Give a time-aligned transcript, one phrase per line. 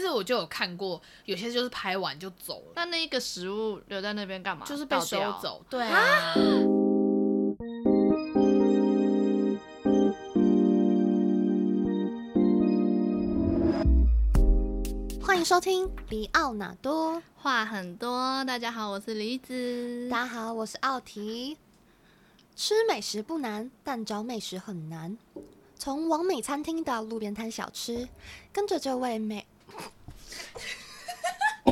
[0.00, 2.72] 但是我就有看过，有些就是拍完就走了。
[2.76, 4.64] 那那一个食物留在那边干嘛？
[4.64, 5.60] 就是被收走。
[5.68, 6.34] 对啊。
[15.20, 18.44] 欢迎收听李奥纳多话很多。
[18.44, 20.08] 大家好，我是李子。
[20.08, 21.56] 大家好，我是奥提。
[22.54, 25.18] 吃美食不难，但找美食很难。
[25.76, 28.08] 从王美餐厅到路边摊小吃，
[28.52, 29.44] 跟着这位美，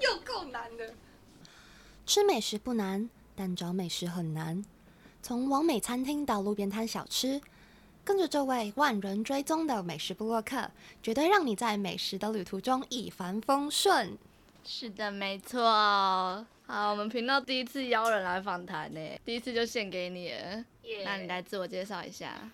[0.00, 0.92] 又够难的。
[2.06, 4.64] 吃美食不难，但找美食很难。
[5.22, 7.40] 从网美餐厅到路边摊小吃，
[8.04, 10.70] 跟着这位万人追踪的美食部落客，
[11.02, 14.18] 绝对让你在美食的旅途中一帆风顺。
[14.64, 15.60] 是的，没错。
[16.66, 20.64] 好，我们频道第一次邀人来访谈呢，第一次就献给你了。
[20.82, 21.04] Yeah.
[21.04, 22.50] 那你来自我介绍一下。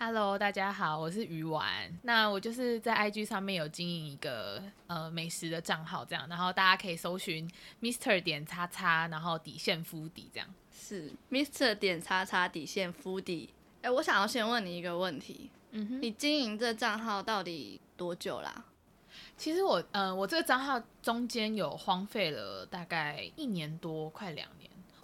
[0.00, 1.92] Hello，大家好，我是鱼丸。
[2.02, 10.48] 那我就是在 IG 上面有经营一个呃美食的账号，这样，然后大家可以搜寻 Mr 点叉叉，然后底线 Foodie 这样。
[10.72, 13.48] 是 Mr 点叉叉底线 Foodie。
[13.82, 18.64] 哎，我想要先问你一个问题，嗯哼，你经营这账号到底多久啦？
[19.36, 24.57] 其实我呃，我这个账号中间有荒废了大概一年多，快两年。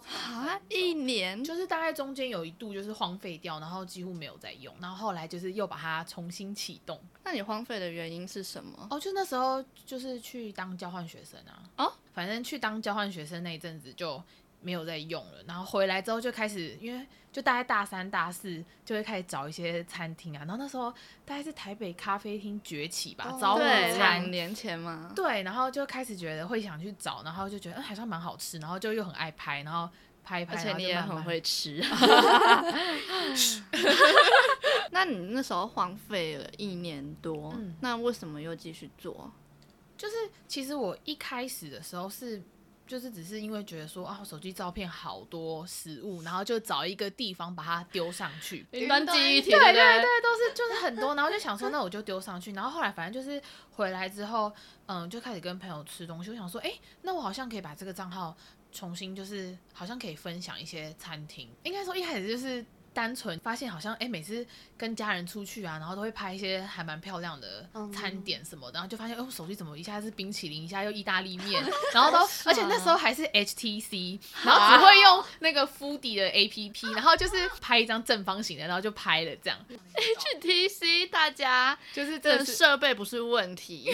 [0.07, 6.99] 啊，一年就是大概中间有一度就是荒废掉，然后几乎没有再用，然后后来就是又把它重新启动。
[7.23, 8.87] 那你荒废的原因是什么？
[8.89, 11.63] 哦，就那时候就是去当交换学生啊。
[11.77, 14.21] 哦，反正去当交换学生那一阵子就
[14.65, 20.91] 没有再用了，然后回来之后就开始，因为就大概大三大四就会开始找一些餐厅啊，然后那时候
[21.23, 25.11] 大概是台北咖啡厅崛起吧，早午餐两年前嘛。
[25.15, 29.87] 对，然后就开始觉得会想去找，然后就觉得嗯还算蛮好吃，然后就又很爱拍，然后。
[30.27, 31.79] 拍一拍，而且你也很会吃。
[34.89, 39.31] 那你那时候荒废了一年多，嗯，那为什么又继续做？
[39.95, 40.15] 就是
[40.47, 42.41] 其实我一开始的时候是，
[42.87, 48.65] 就是只是因为觉得说啊，手机照片好多食物，然后就找一个地方把它丢上去。
[48.71, 53.41] 云端记忆体，对对对，都是就是很多，然后就想说那我就丢上去，然后后来反正就是
[53.71, 54.51] 回来之后，
[54.85, 58.35] 嗯，就开始跟朋友吃东西，我想说，哎，那我好像可以把这个账号。
[58.71, 64.47] 重新就是好像可以分享一些餐厅，应该说一开始就是单纯发现好像哎、欸、每次
[64.77, 71.61] 跟家人出去啊，然后都会拍一些还蛮漂亮的餐点什么的，然后就发现哦手机怎么一下是冰淇淋，一下又意大利面，
[71.93, 79.59] 然后都而且那时候还是 HTC， 然后只会用那个 Foodie 的 APP，然后就是拍一张正方形的，然后就拍了这样。
[80.39, 83.91] HTC 大家就是这设备不是问题。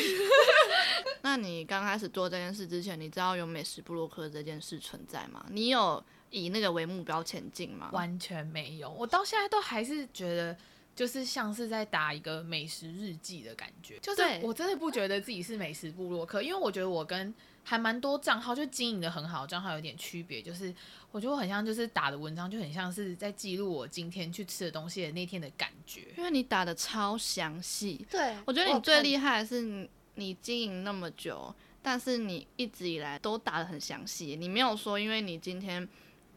[1.23, 5.43] 那你刚开始做这件事之前，你知道有美食部落客这件事存在吗？
[5.49, 7.89] 你有以那个为目标前进吗？
[7.93, 10.57] 完全没有，我到现在都还是觉得，
[10.95, 13.99] 就是像是在打一个美食日记的感觉。
[13.99, 17.31] 就是我真的不觉得自己是美食部落客，因为我觉得我跟
[17.63, 20.73] 还蛮多账号就经营的很好账号有点区别，就是
[21.11, 28.05] 我觉得我很像就是打的文章就很像是在记录我今天去吃的东西的那天的感觉，因为你打的超详细。
[28.09, 29.87] 对，我觉得你最厉害的是。
[30.15, 34.35] 你经营那么久，但是你一直以来都打的很详细。
[34.35, 35.87] 你没有说，因为你今天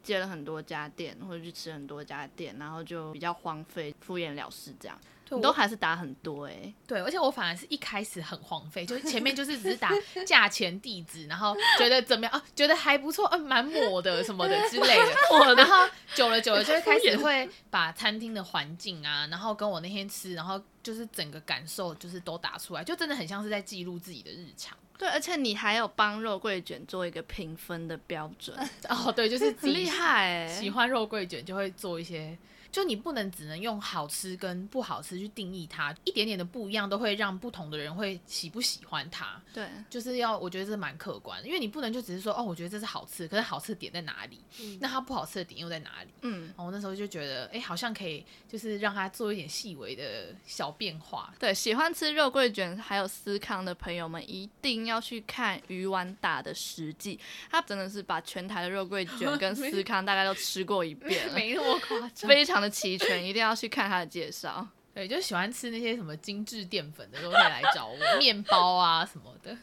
[0.04, 4.96] 接了很多家店，或者去吃很多家店，然后就比较荒废、敷衍了事这样。
[5.30, 9.90] 你都还是打很多哎、欸，对，而且我反而是一开始很荒废，就是前面就是只是打
[10.24, 24.76] 价钱、地址，然后觉得怎么样啊，觉得还不错，嗯、啊，蛮抹的什么的之类的， 然后久了久了就会开始会把餐厅的环境啊，然后跟我那天吃，然后就是整个感受就是都打出来，就真的很像是在记录自己的日常。
[24.96, 28.56] 对，而且你还有帮肉桂卷做一个评分的标准
[28.88, 32.36] 哦，对，就是很厉害，喜欢肉桂卷就会做一些。
[32.74, 39.40] 就你不能只能用好吃跟不好吃去定义它，一点点的不一样都会让不同的人会喜不喜欢它。
[39.52, 44.40] 对，就是要我觉得这蛮客观的，因为你不能就只是说哦，我觉得这是好吃，可是好吃的点在哪里？
[44.60, 46.10] 嗯，那它不好吃的点又在哪里？
[46.22, 51.32] 嗯，我那时候就觉得，哎，好像可以就是让它做一点细微的小变化。
[51.38, 57.20] 对，喜欢吃肉桂卷还有司康的朋友们一定要去看鱼丸打的实际，
[57.52, 62.63] 他真的是把全台的肉桂卷跟 司康大概都吃过一遍， 没那么夸张，非常。
[62.68, 64.66] 齐全，一定要去看他的介绍。
[64.92, 67.96] 对，就喜欢吃那些什么精致淀粉的，都会来找我。
[68.18, 69.56] 面包啊什么的。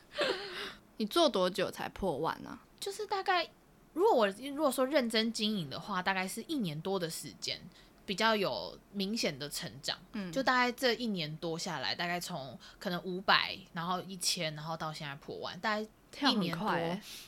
[0.98, 2.50] 你做多久才破万呢？
[2.50, 2.60] 啊？
[2.80, 3.50] 就是大概，
[3.94, 7.60] 如果我如果说认真经营的话，大概是一年多的时间，
[8.06, 9.98] 比较有明显的成长。
[10.12, 15.88] 嗯，就大概这一年多下来，大概从可能五百，然后一千，然后到现在破万，大概
[16.20, 16.70] 一年多，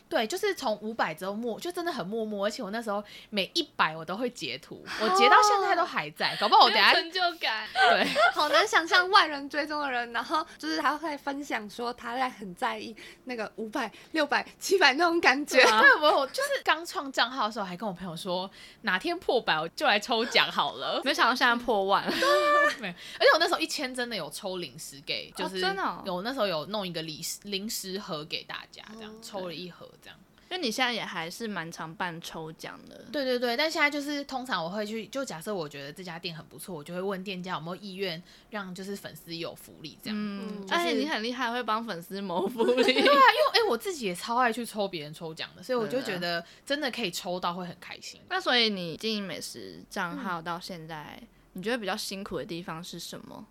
[0.10, 2.46] 对，就是从五百之后默，就真的很默默。
[2.46, 7.68] 而且我那时候每一百我都会截图，我截到现在都还在，搞不好我等下成就感。
[7.74, 15.58] 对，好难想象万人追踪的人，然后就是他会分享说他在很在意那个五百、六百、七百那种感觉。
[15.64, 18.50] 对，我就是刚创账号的时候还跟我朋友说，
[18.82, 21.02] 哪天破百我就来抽奖好了。
[21.04, 22.12] 没想到现在破万了，
[22.78, 28.73] 对，而且我那时候一千真的有抽零食给，就是真的有那时候有弄一个零食零食盒给大家。
[28.96, 30.18] 这样抽了一盒，这样，
[30.50, 33.06] 因为你现在也还是蛮常办抽奖的。
[33.12, 40.18] 对对对，但现在就是通常我会去，就假设我觉得这家店很不错，我就会问店家有没有意愿让就是粉丝有福利这样。
[40.18, 42.84] 嗯，就是、而且你很厉害，会帮粉丝谋 福利。
[42.84, 43.12] 对啊，因为
[43.54, 48.22] 哎、欸，我自己也超爱去抽别人抽奖的，所以我就觉得真的可以抽到会很开心。
[48.30, 53.46] 那所以你经营美食账号到现在、嗯，你觉得比较辛苦的地方是什么？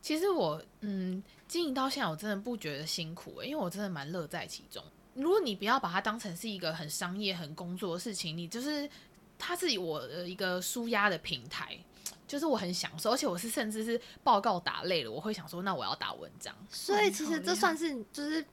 [0.00, 1.22] 其实我嗯。
[1.48, 4.82] 经营到现在，我真的不觉得辛苦、欸、因为我真的蛮乐在其中。
[5.14, 8.88] 如果你不要把它当成是一个很商业、很工作的事情，你就是
[9.38, 11.78] 它是我的一个舒压的平台，
[12.26, 16.54] 就是我很享受，而且我是甚至是报告打累了，我会想说，那我要打文章。
[16.68, 18.44] 所以其实这算是就是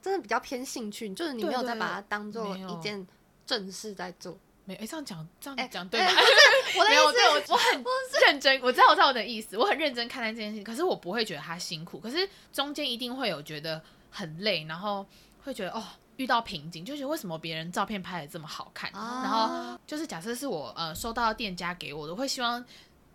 [0.00, 3.04] 真的比较偏兴趣，就是你没有在把它当做一件
[3.44, 4.38] 正事在做。
[4.64, 6.06] 没哎、欸，这样讲这样讲、欸、对吗？
[6.14, 7.84] 欸、我的意思，我对我我很
[8.24, 10.64] 认真，我知道我知道我的意思，我很认真看待这件事情。
[10.64, 15.04] 可是我不会觉得他辛苦，可是中间一定会有觉得很累，然后
[15.42, 15.84] 会觉得哦
[16.16, 22.64] 遇到瓶颈，就觉得为什么别人照片拍的这么好看，啊、然后就是假设是我呃收到店家给我的，我会希望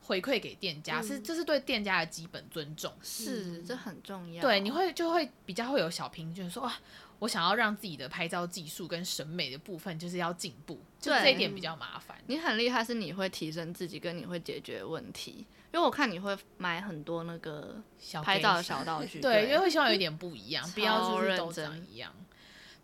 [0.01, 4.41] 回馈给店家，嗯、是这是对店家的基本尊重，是、嗯、这很重要。
[4.41, 6.73] 对，你会就会比较会有小瓶颈，说哇。
[7.19, 12.17] 我想要让自己的拍照技术跟审美的部分就是要进步，就这一点比较麻烦。
[12.27, 15.45] 你很厉害，是你会提升自己，跟你会解决问题。
[15.73, 17.75] 因为我看你会买很多那个
[18.23, 22.13] 拍照的小道具， 对，因为会希望有一点不一样， 不要就是都长一样。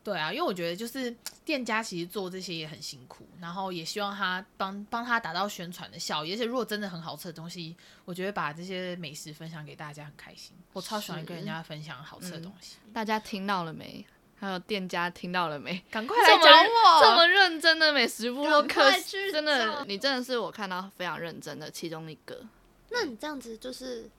[0.03, 1.09] 对啊，因为我觉得就是
[1.45, 6.33] 店家其实做这些也很辛苦，然后也希望他帮帮他达到宣传的效益。
[6.33, 10.53] 而且如果真的很好吃的东西，我觉得把这些美食分享给大家很开心。
[10.73, 12.75] 我超喜欢跟人家分享好吃的东西。
[12.85, 14.05] 嗯，大家听到了没？
[14.43, 15.81] 还有店家听到了没？
[15.89, 17.01] 赶快来找我！
[17.01, 18.91] 这么认真的美食部落客，
[19.31, 22.43] 真的，你真的是我看到非常认真的其中一个。
[22.89, 24.09] 那你这样子就是，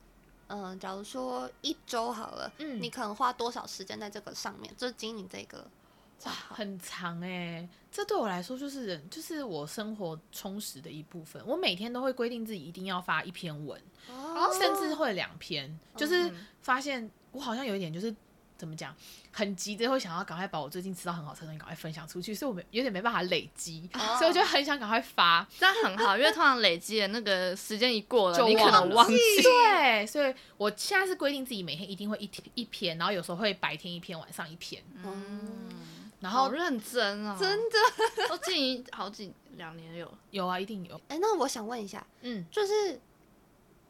[0.47, 5.59] 嗯、呃，假如说一周好了，嗯，你可能花多少时间在这个上面，就是经营这个？
[6.25, 7.69] 哇，很长哎、欸！
[7.93, 11.43] 这对我来说就是人，就是我生活充实的一部分。
[11.47, 13.79] 我每天都会规定自己一定要发一篇文，
[14.09, 16.33] 哦、甚至会两篇，就是
[16.63, 18.15] 发现我好像有一点就是。
[18.57, 18.95] 怎么讲？
[19.33, 24.19] 很急着会想要赶快把我最近吃到很好吃的东西赶快分享出去，所以我没有点没办法累积，oh.
[24.19, 29.17] 所以我就很想赶快发，这样很好，因为通常累积的那个时间一过了，你可能忘记。
[29.43, 34.81] 对，所以我现在是规定自己每天一定会一一篇，然后有时候会白天一篇，晚上一篇。
[35.03, 35.41] 嗯，
[36.21, 37.77] 然后好认真啊，真的
[38.31, 40.95] 都经营好几两年有有啊，一定有。
[41.09, 43.01] 哎、欸，那我想问一下，嗯，就是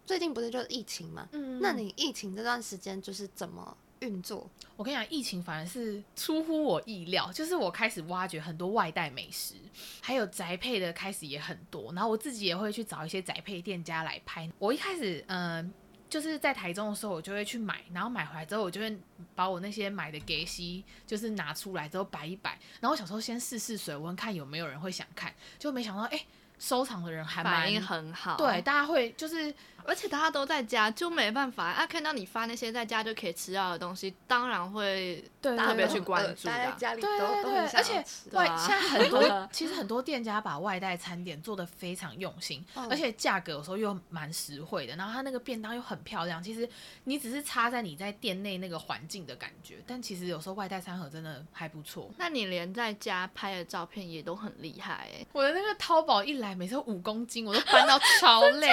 [0.07, 1.29] 最近不是就是疫情嘛？
[1.33, 3.77] 嗯，那你疫情这段时间就是怎么？
[4.01, 9.55] 运作，我跟你讲，疫情反而是出乎我意料，就是我开始挖掘很多外带美食，
[10.01, 14.51] 还有宅配的开始也很多，然后我自己也会去找一些宅配店家来拍。
[14.59, 15.71] 我一开始，嗯、呃，
[16.09, 18.99] 就是在台中的时候，我就会去买，然后买回来之后，我就会
[19.35, 26.27] 把我那些买的给西，就是拿出来之后摆一摆，然后我想说先试试水温，看有没有人会想看，就没想到，哎、欸。
[26.57, 29.53] 收藏的人还反应很好，对，大家会就是，
[29.87, 31.87] 而且大家都在家，就没办法啊。
[31.87, 36.53] 看到你发那些在家就可以吃到的东西，当然会特别去关注的。
[36.53, 44.97] 待在家里都对对对都很想吃，而且外现在很多， 其实很多店家把外带餐点做的非常用心，而且价格有时候又蛮实惠的。
[44.97, 46.67] 然后它那个便当又很漂亮，其实
[47.05, 52.11] 你只是插在你在店内那个环境的感觉，但其实有时候外带餐盒真的还不错。
[52.17, 56.55] 那你连在家拍的照片也都很厉害哎，我的那个淘宝一来。
[56.55, 58.69] 每次五公斤，我都搬到 超累，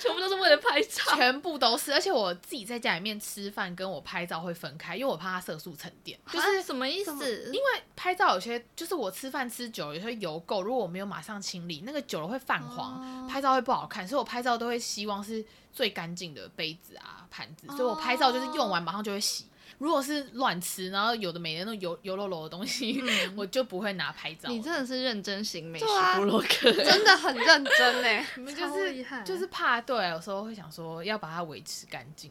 [0.00, 1.92] 全部都是为了拍照，全部都是。
[1.92, 6.18] 而且我自己在家里面吃饭，跟我拍照会分开，因为我怕它色素沉淀。
[6.30, 7.46] 就是什么意思？
[7.46, 14.06] 因为拍照有些就是我吃饭吃久了，有些油垢，如果我没有马上清理，那个久了会泛黄，拍照会不好看。
[14.06, 19.46] 所以我拍照都会希望是最干净的杯子啊、盘子，所以我拍照就是用完马上就会洗。
[19.84, 24.48] 如果是乱吃，然后有的没的那种油油漏漏的东西，嗯， 我就不会拿拍照。
[24.48, 25.84] 你真的是认真型美食
[26.16, 28.26] 部落客，啊，真的很认真呢。
[28.36, 32.30] 你们就是就是怕对，有时候会想说要把它维持干净。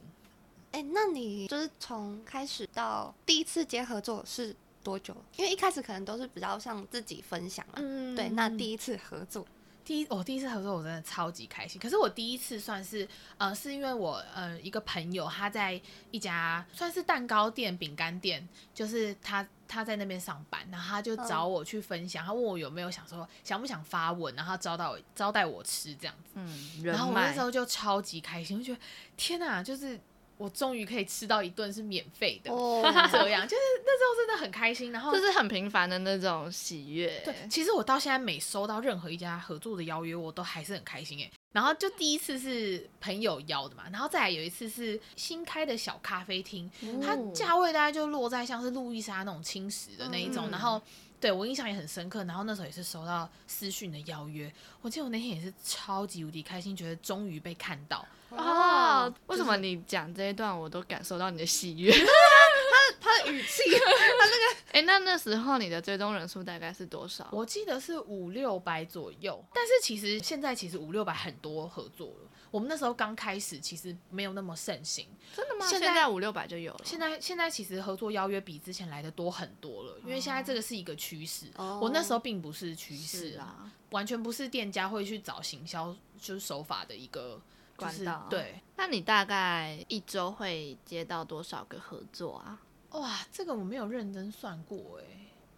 [0.72, 5.16] 哎，欸，那你就是从开始到第一次接合作是多久？
[5.38, 7.74] 因为一开始可能都是比较像自己分享嘛。
[7.76, 8.30] 嗯，对。
[8.30, 9.46] 那第一次合作，
[9.86, 11.80] 第一，我第一次合作，我真的超级开心。
[11.80, 15.80] 可是我第一次算是，呃，是因为我呃一个朋友他在
[16.12, 26.32] 一家算是蛋糕店、饼干店，就是他他在那边上班，然后他就找我去分享，他问我有没有想说想不想发文，然后招待我招待我吃这样子。
[26.36, 28.80] 嗯，然后我那时候就超级开心，我觉得
[29.18, 30.00] 天哪，就是。
[30.38, 32.84] 我终于可以吃到一顿是免费的，oh.
[32.84, 37.22] 这样就是那时候真的很开心，然后就是很平凡的那种喜悦。
[37.24, 41.32] 对，其实我到现在每收到任何一家合作的邀约，我都还是很开心哎。
[41.52, 47.06] 然后就第一次是朋友邀的嘛，然后再来有一次是新开的小咖啡厅，oh.
[47.06, 50.82] 它价位大概就落在像是路易莎那种轻食的那一种，嗯、然后
[51.22, 52.24] 对我印象也很深刻。
[52.24, 58.04] 然后那时候也是收到私讯的邀约，我记得我那天也是超级无敌开心，觉得终于被看到。
[58.38, 61.92] 哦，就是、为什么你讲这一段我都感受到你的喜悦？
[61.92, 67.28] 他他的语气， 他那个，哎、欸，那那时候你的追踪人数大概是多少？
[67.32, 72.30] 我记得是五六百左右，但是其实现在其实五六百很多合作了。
[72.50, 75.08] 我们那时候刚开始，其实没有那么盛行。
[75.36, 75.66] 真的吗？
[75.68, 76.82] 现在五六百就有了。
[76.84, 81.48] 现在现在其实合作邀约比之前来的多很多了，因为现在这个是一个趋势。
[81.56, 87.42] 哦、我那时候并不是趋势啊，完全不是店家会去找行销就是手法的一个。
[87.76, 92.60] 管道对，那你大概一周会接到多少个合作啊？
[92.92, 95.04] 哇，这个我没有认真算过哎，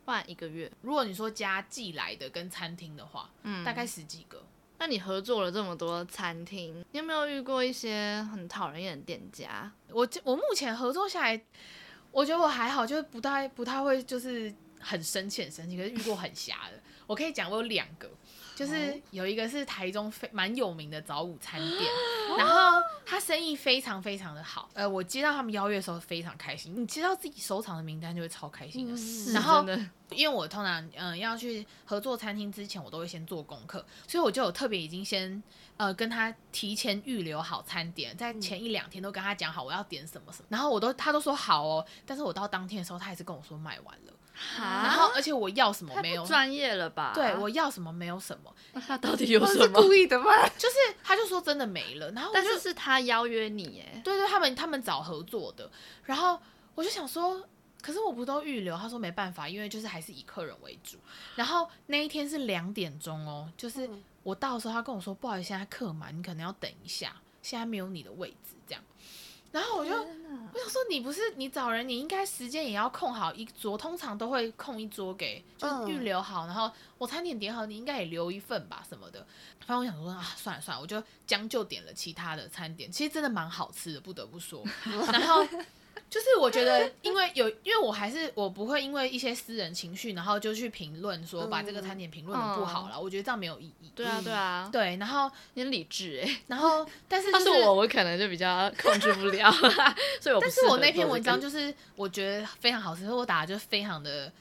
[0.06, 0.72] 不然一个月。
[0.82, 4.42] 如果你说加寄来的跟餐厅的话，嗯，大概十几个。
[4.78, 9.72] 那你合作了这么多餐厅，你有没有遇过一些很讨人厌的店家？
[9.90, 11.42] 我我目前合作下来，
[12.12, 18.10] 我觉得我还好，就是不太不太会就是很生气很生气，可是遇过很瞎的，我可以讲我有两个。
[18.56, 21.92] 就是有一个是台中非蛮有名的早午餐店，
[22.38, 24.70] 然后他生意非常非常的好。
[24.74, 26.74] 呃，我接到他们邀约的时候非常开心。
[26.74, 28.94] 你接到自己收藏的名单就会超开心的。
[28.94, 29.66] 嗯、然后，
[30.12, 35.44] 因为我通常嗯、呃、要去合作餐厅之前，我都会先做功课，所以我就有特别已经先
[35.76, 44.14] 呃跟他提前预留好餐点，在前一两天都跟他讲好我要点什么什么，然后我都他都说好哦，但是我到当天的时候，他还是跟我说卖完了。
[44.58, 46.26] 然后，而且我要什么没有？
[46.26, 47.12] 专业了吧？
[47.14, 48.54] 对，我要什么没有什么。
[48.74, 49.64] 那他到底有什么？
[49.66, 50.26] 是故意的吗？
[50.58, 52.12] 就是他就说真的没了。
[52.12, 54.02] 然后，但是是他邀约你耶。
[54.04, 55.70] 对对，他们他们找合作的。
[56.04, 56.40] 然后
[56.76, 57.42] 我就想说，
[57.82, 58.78] 可是我不都预留？
[58.78, 60.98] 他说没办法，因为就是还是以客人为主。
[61.36, 63.90] 然后那一天是两点钟哦，就是
[64.24, 68.84] 我到的时候，他跟我说不好意思，现在客满，你可能要等一下，现在没有你的位置这样。
[69.56, 76.46] 然后我就我想说，你不是你找人，你应该时间也要空好一桌，通常都会空一桌给，就预留好。
[76.46, 79.26] 然后我餐点点好，你应该也留一份吧，什么的。
[79.66, 84.62] 反正我想说啊，算了算了，我就将就点了其他的餐点，其实真的蛮好吃的，不得不说。
[85.14, 85.48] 然后。
[86.10, 93.00] 就是我觉得，因为有，因为我还是我不会因为一些私人情绪，然后就去评论说把这个餐点评论的不好了。
[93.00, 93.92] 我觉得这样没有意义。
[93.96, 94.98] 对啊，对啊，对。
[94.98, 99.52] 然后你很理智哎，然后 但是就是我，我可能就比较控制不了，
[100.22, 100.40] 所以我。
[100.42, 104.32] 但是我那篇文章就是我觉得非常好吃，所以我打的就非常的。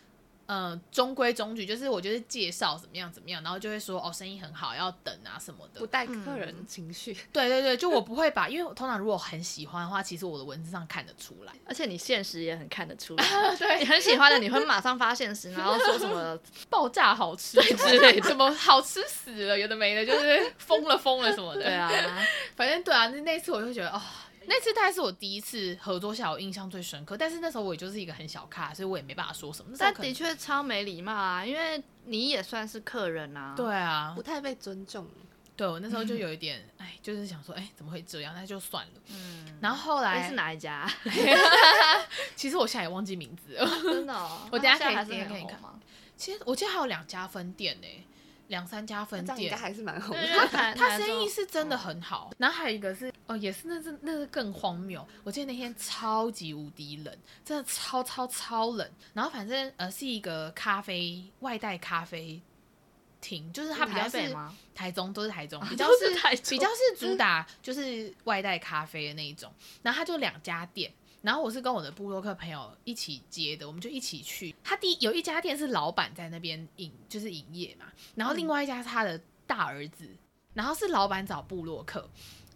[0.47, 7.17] 嗯，中规中矩，就是我就是介绍怎么样怎么样，然后就会说哦，生意很好，要等啊什么的，不带客人情绪。
[7.33, 13.25] 对对对，就我不会把，因为我通常如果很喜欢的话，其实我的文字上看得出来， 而且你现实也很看得出来。
[13.57, 21.63] 对，你很喜欢的，你会马上发现实，然后说什么爆炸好吃之类，什么好吃死了，有的没的，就是疯了疯了什么的。
[21.63, 21.91] 对啊，
[22.55, 24.03] 反正对啊，那那次我就觉得哦。
[24.47, 27.17] 那次大概是我第一次合作下，我印象最深刻。
[27.17, 29.75] 但是那时候我也就是一个很小咖，所以我也没办法说什么。
[29.79, 33.55] 但的确超没礼貌啊，因为你也算是客人啊。
[33.57, 35.09] 对啊，不太被尊重。
[35.57, 38.35] 对，我那时候就 有一点，嗯、哎，就是想说，哎，怎么会这样？
[38.35, 38.93] 那就算了。
[39.09, 39.59] 嗯。
[39.61, 40.91] 然后后来是哪一家？
[42.35, 43.69] 其实我现在也忘记名字了。
[43.83, 44.49] 真的、哦？
[44.51, 45.79] 我等下可以还是可以看吗？
[46.17, 48.05] 其实我记得还有两家分店呢、欸。
[48.49, 50.27] 两三家分店，应该还是蛮红的。
[50.51, 52.31] 他 他生意是真的很好。
[52.39, 55.07] 然后还有一个是哦，也是那是那是更荒谬。
[55.23, 58.91] 我记得那天超级无敌冷，真的超超超冷。
[59.13, 62.41] 然后反正呃是一个咖啡外带咖啡
[63.21, 64.35] 厅，就是它比较是
[64.75, 66.11] 台中都是台中，比较是
[66.51, 69.53] 比较是主打就是外带咖啡的那一种。
[69.83, 70.93] 然后它就两家店。
[71.25, 74.55] 然后我是跟我的部落客朋友一起接的，我们就一起去。
[74.63, 77.87] 他第有一家店是老板在那边营，就是营业嘛。
[78.15, 80.07] 然后另外一家是他的大儿子，
[80.53, 82.07] 然后是老板找部落客。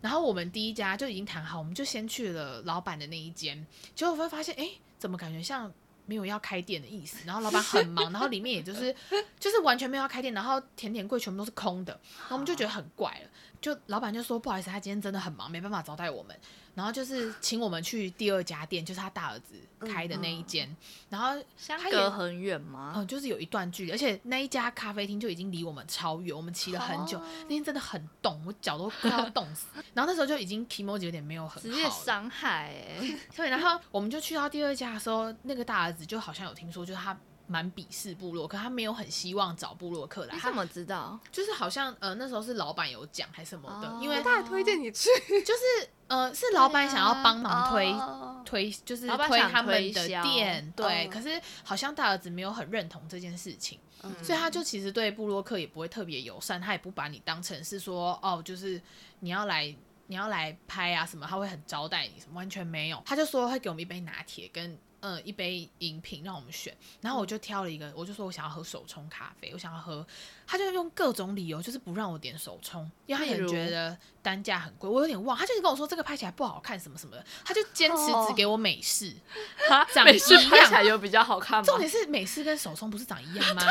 [0.03, 3.67] 然后我们第一家就已经谈好，我们就先去了老板的那一间。
[3.95, 5.73] 结果会发现，哎，怎么感觉像
[6.05, 7.25] 没有要开店的意思？
[7.25, 8.95] 然后老板很忙，然后里面也就是
[9.41, 11.99] 就是完全没有要开店，然后甜点柜全部都是空的。
[12.21, 13.31] 然后我们就觉得很怪了，
[13.63, 16.39] 就老板就说不好意思，他今天真的很忙，没办法招待我们。
[16.79, 20.77] 然后就是请我们去第二家店，就是他大儿子开的那一间，嗯、
[21.09, 22.93] 然后相隔很远吗？
[22.95, 29.67] 嗯，就是有一段距离，而且那一家咖啡厅就已经离我们超远，我们骑了很久，哦、那天真的很冻，我脚都快要冻死。
[29.93, 33.19] 然后那时候就已经皮毛有点没有很好，直接伤害哎。
[33.35, 37.19] 对，然后我们就去到第二家的时候，那个大儿子就好像有听说，就是他。
[37.51, 40.37] 蛮鄙视部落可，他没有很希望找部落客来。
[40.37, 41.19] 他怎么知道？
[41.33, 45.09] 就是好像呃那时候是老板有讲还是什么的，哦、因为他还推荐你去，
[45.47, 51.07] 就是呃是老板想要帮忙推、啊、推，就是推他们的店，对。
[51.07, 58.81] 哦、可是好像大儿子没有很认同这件事情，嗯、所以他就其实对布洛克也不会特别友善，他也不把你当成是说哦，就是
[59.21, 59.75] 你要来
[60.07, 63.03] 你要来拍啊什么，他会很招待你什么，完全没有。
[63.07, 64.77] 他就说会给我们一杯拿铁跟。
[65.09, 70.07] 嗯，一杯饮品让我们选，然后我就挑了一个，我就说我想要喝手冲咖啡，我想要喝，
[70.47, 77.97] 他就用各种理由就是不让我点手冲，因为他也觉得单价很贵，我有点忘，他就是跟我说这个拍起来不好看什么什么的，他就坚持
[78.27, 79.17] 只给我美式，
[79.71, 81.65] 哈、哦，美式拍起来有比较好看吗？
[81.65, 83.63] 重点是美式跟手冲不是长一样吗？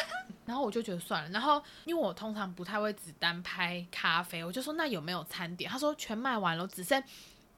[0.46, 5.70] 然后我就觉得算了，然后因为我通常不太会只单拍咖啡，我就说那有没有餐点？
[5.70, 7.02] 他说全卖完了，只剩。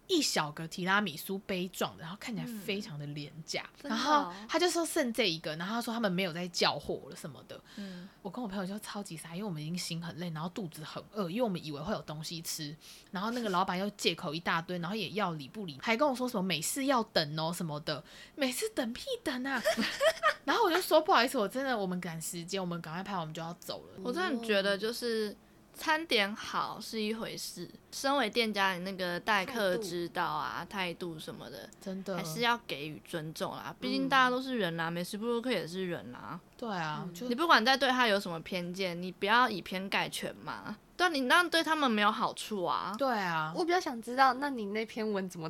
[0.09, 3.69] 一小个提拉米苏杯状的，然后看起来非常的廉价。
[3.83, 7.61] 嗯、然后他就说剩这一个，然后他说他们没有在叫货了什么的。
[7.77, 12.75] 嗯，我跟我朋友就超级傻，因为我们已经心很累，然后肚子很饿，因为我们以为会有东西吃。
[13.11, 18.03] 然后那个老板又借口一大堆，然后也要理不理，还跟我说什么每次要等哦什么的，
[18.35, 19.63] 每次等屁等啊！
[20.45, 24.01] 然后我就说不好意思，我真的我们赶时间，我们赶快拍，我们就要走了。
[24.03, 25.37] 我真的觉得就是。
[25.79, 33.75] 餐点好是一回事，身为店家，你那个待客之道啊、态度，度什么的，真的还是要给予尊重啦。
[33.81, 36.41] 毕竟大家都是人啦、啊，美食部落客也是人啦、啊。
[36.59, 40.77] 对啊，你不管在对他有什么偏见，你不要以偏概全嘛。
[40.97, 42.95] 对啊，你那样对他们没有好处啊。
[42.99, 45.49] 对啊，我比较想知道，那你那篇文怎么？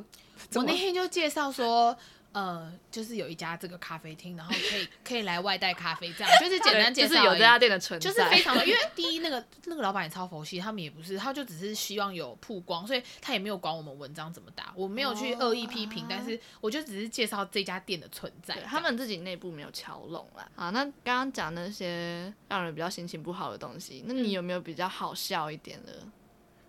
[0.49, 1.97] 怎么我那天就介绍说。
[2.31, 7.09] 呃，就是有一家这个咖啡厅，然后可以可以来外带咖啡，这样就是简单介绍。
[7.09, 8.63] 就是有这家店的存在，就是非常的。
[8.65, 18.55] 因为第一，那个 那个老板也超佛系，他们也不是，他就只是希望有曝光，所以他也没有管我们文章怎么打，我没有去恶意批评，哦、但是我就只是介绍这家店的存在。
[18.61, 20.47] 他们自己内部没有敲拢啦。
[20.55, 25.93] 啊，那刚刚讲那些让人比较心情不好的东西，那你有没有比较好笑一点的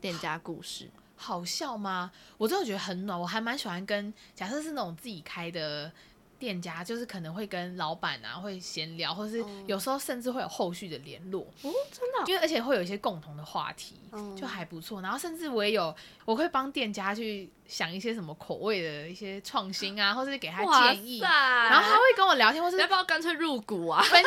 [0.00, 0.88] 店家故事？
[1.22, 2.10] 好笑吗？
[2.38, 5.92] 我真的觉得很暖，我还蛮喜欢跟假设是那种自己开的。
[6.40, 13.96] 店家就是可能会跟老板啊会闲聊，或是有时候甚至会有后续的联络哦，真的，因为而且会有一些共同的话题，
[14.34, 15.02] 就还不错。
[15.02, 24.02] 然后甚至我也有，我会帮店家去想一些什么口味的一些创新啊，或者是给他建议，然后他会跟我聊天，或是要不要干脆入股啊？
[24.02, 24.22] 分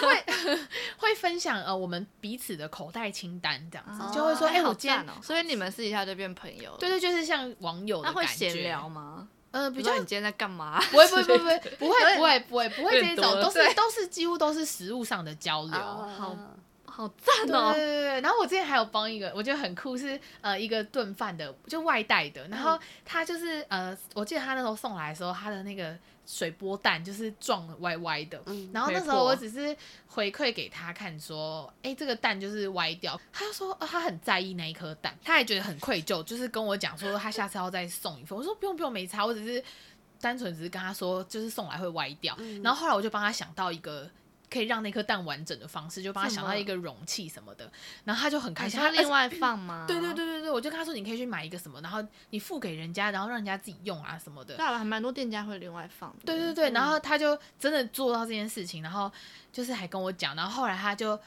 [0.00, 0.58] 会
[0.96, 8.20] 会分享呃我们彼此的口袋清单这样子，就会说哎，我见哦，所以你们私底下就变朋友，对对，就是像网友的感觉。
[8.20, 9.28] 那会闲聊吗？
[9.50, 10.80] 呃，比较你今天在干嘛？
[10.90, 16.36] 不会，不会，不会，不会，不会，不会，不会，这种，都是都是几乎都是食物上的交流，好
[16.84, 17.72] 好赞哦。
[17.72, 18.20] 对对对。
[18.20, 22.46] 然后我之前还有帮一个，我觉得很酷，是呃一个炖饭的，就外带的。
[22.48, 25.96] 然后他就是呃，我记得他那时候送来的时候，他的那个。
[26.30, 29.74] 水波蛋就是撞歪歪的，嗯、然后那时候我只是
[30.06, 33.18] 回馈给他看，说，哎、欸，这个蛋就是歪掉。
[33.32, 38.38] 他就说，哦，他很在意那一颗蛋，他还觉得很愧疚，就是跟我讲说，他下次要再送一份。
[38.38, 39.64] 我说不用不用，没差，我只是
[40.20, 42.36] 单纯只是跟他说，就是送来会歪掉。
[42.40, 44.06] 嗯、然后后来我就帮他想到一个。
[44.50, 47.70] 可以让那颗蛋完整的方式，就帮他想到一个容器什么的，
[48.04, 48.80] 然后他就很开心。
[48.80, 49.84] 他另外放吗？
[49.88, 54.56] 对对对对对，我就跟他说，你可以去买一个什么，然后你付给人家，然后让人家自己用啊什么的。
[54.56, 56.14] 对啊，还蛮多店家会另外放。
[56.24, 59.10] 对对对，然后他就真的做到这件事情，然后
[59.52, 61.18] 就是还跟我讲，然后后来他就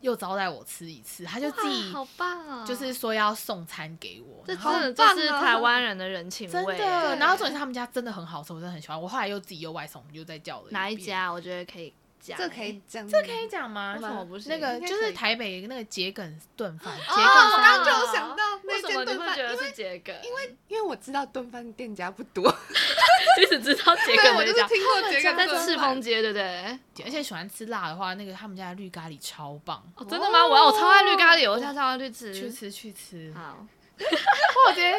[0.00, 4.44] 又招待我吃一次，他就自己好棒啊，就是说要送餐给我。
[4.46, 6.76] 这真的这是台湾人的人情味。
[6.76, 9.00] 真的，然后重点是他们家真的很好吃，我真的很喜欢。
[9.00, 10.68] 我后来又自己又外送，又再叫了。
[10.70, 11.30] 哪一家？
[11.30, 11.94] 我觉得可以。
[12.38, 13.94] 这可以讲，这可以讲吗？
[13.94, 14.48] 为什么不是？
[14.48, 16.94] 那个就是台北那个桔梗炖饭。
[16.94, 22.42] 哦，我刚刚就有想到那间炖饭，觉得是桔梗，因为因为我知道炖饭店家不多，
[23.38, 26.78] 你只知道桔梗， 我就是听过桔梗在赤峰街，对不对？
[27.04, 29.82] 而且喜欢吃辣的话，那个他们家的绿咖喱超棒。
[30.08, 30.46] 真的吗？
[30.46, 33.32] 我要我超爱绿咖喱，我下次要去吃，去吃去吃。
[33.34, 33.66] 好，
[33.98, 34.96] 我觉得，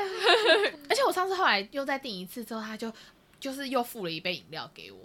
[0.89, 2.91] 而且我上次后来又再订一次之后，他就
[3.39, 4.99] 就是又付了一杯饮料给我。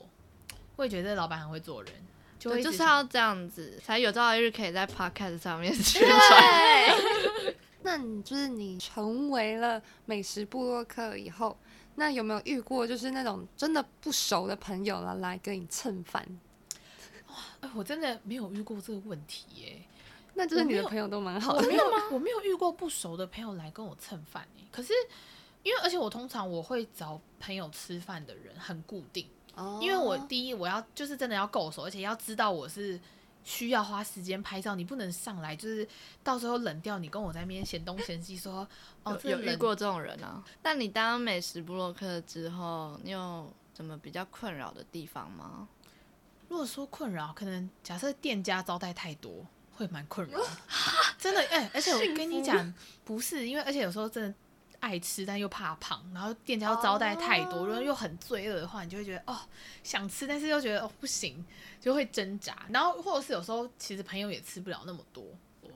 [0.76, 1.92] 我也觉得这老板很会做人。
[2.40, 6.96] 就，就是要这样子，才有朝一日可以在 podcast 上面 宣传。
[7.82, 11.56] 那你就是你成为了美食部落客以后，
[11.96, 16.26] 那有没有遇过就是那种真的不熟的朋友了来跟你蹭饭？
[17.28, 19.82] 哇，哎，我真的没有遇过这个问题耶。
[20.34, 21.62] 那就是你的朋友都蛮好的。
[21.62, 21.98] 我没有吗？
[22.12, 24.64] 我没有遇过不熟的朋友来跟我蹭饭耶。
[24.70, 24.92] 可是
[25.62, 29.26] 因为而且我通常我会找朋友吃饭的人很固定，
[29.60, 32.98] 哦，因为我第一我要就是真的要够熟，而且要知道我是
[33.44, 35.86] 需要花时间拍照，你不能上来就是
[36.22, 38.66] 到时候冷掉，你跟我在那边嫌东嫌西说
[39.02, 40.42] 哦，有，有遇过这种人啊？
[40.62, 45.68] 那你当美食部落客之后，你有什么比较困扰的地方吗？
[46.48, 50.40] 如果说困扰，可能假设店家招待太多，会蛮困扰。
[51.16, 54.34] 真的，哎、欸，而且我跟你 讲，不是因为，而且有时候真的
[54.80, 59.38] 爱吃，但又怕胖，然后店家又招待太多，如果又很罪恶的话，你就会觉得哦
[59.82, 61.44] 想吃，但是又觉得哦不行，
[61.80, 62.66] 就会挣扎。
[62.70, 65.24] 然后或者是有时候其实朋友也吃不了那么多。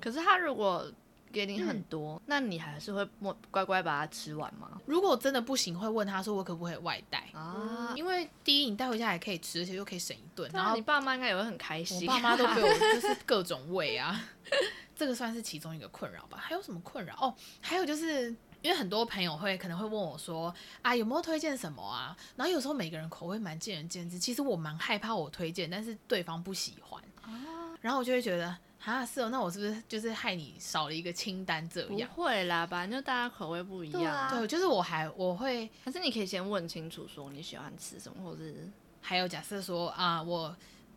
[0.00, 0.90] 可是他如果
[1.32, 3.04] 给你很多，嗯、那你还是会
[3.50, 4.80] 乖乖把它吃完吗？
[4.86, 7.92] 如果真的不行，会问他说我可不可以外带啊？
[7.96, 10.48] 因为第一，你带回家也可以吃，而且又可以省一顿。
[10.52, 12.06] 然后你爸妈应该也会很开心。
[12.08, 14.24] 我爸妈都 给我就是各种喂啊，
[14.94, 16.38] 这个算是其中一个困扰吧。
[16.40, 17.14] 还有什么困扰？
[17.16, 18.32] 哦，还有就是
[18.64, 22.16] 因为很多朋友会可能会问我说啊，有没有推荐什么啊？
[22.34, 24.18] 然后有时候每个人口味蛮见仁见智。
[24.18, 27.02] 其实我蛮害怕我推荐，但是对方不喜欢。
[27.20, 28.56] 啊然后我就会觉得。
[28.82, 32.10] 啊，是哦，那我是不是就是害你少了一个清单这样？
[32.14, 34.00] 不会啦，反正就大家口味不一样。
[34.00, 40.54] 对啊，对，就是我还我会，可是你可以先问清楚，说你喜欢吃什么，或是还有假设说啊，我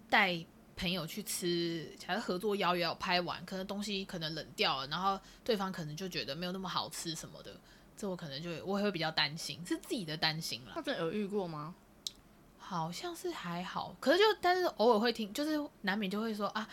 [0.09, 0.37] 带
[0.77, 7.59] 朋友去吃，假设合作邀约要拍完，可能东西可能冷掉了，然后对方可能就觉得没有那么好吃什么的，
[7.97, 10.73] 这我可能就我也会比较担心，是自己的担心啦。
[10.75, 11.75] 那这有遇过吗？
[12.57, 16.69] 好像是还好，可是就但是偶尔会听，就是难免就会说啊。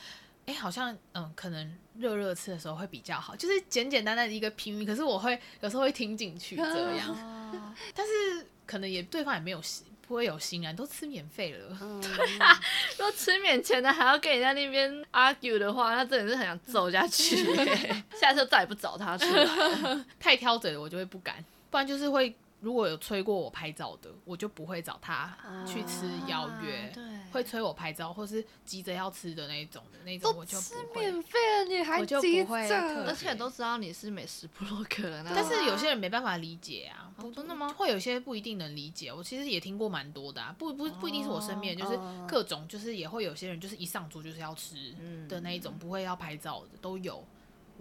[0.46, 4.84] 哎、欸，好像嗯，可能热热吃的时候会比较好，就是简简单单的一个评语。
[4.84, 11.78] 可是我会有时候会听进去这样，哦、 但是可能也对方也没有心，不会有心啊，都吃免费了。
[11.80, 12.60] 嗯、对啊，
[12.98, 17.36] 如果吃免钱的还要跟人家那边 argue 的话，他真的是很想揍下去。
[18.20, 19.46] 下次再也不找他出来，
[20.20, 22.34] 太挑嘴了，我就会不敢，不然就是会。
[22.64, 26.88] 如果有催过我拍照的，我就不会找他去吃邀约。
[26.88, 31.02] 啊、对，会催我拍照，或是急着要吃的那一种的那种，我就不会。
[31.02, 33.04] 免费了，你还急着？
[33.06, 37.12] 而且都知道你是美食部落客， 但是有些人没办法理解啊。
[37.18, 37.68] 哦、真的吗？
[37.76, 39.12] 会有些不一定能理解。
[39.12, 44.94] 我其实也听过蛮多的、啊，不不不一定是我身边，就是各种，就是也会有些人就是一上桌就是要吃
[45.28, 47.22] 的那一种，不会要拍照的都有。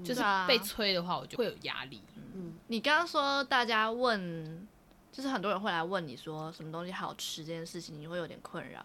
[0.04, 2.02] 就是被催的话，我就会有压力。
[2.34, 4.68] 嗯，你刚刚说大家问。
[5.14, 8.84] 就是很多人会来问你说什么东西好吃这件事情，你会有点困扰，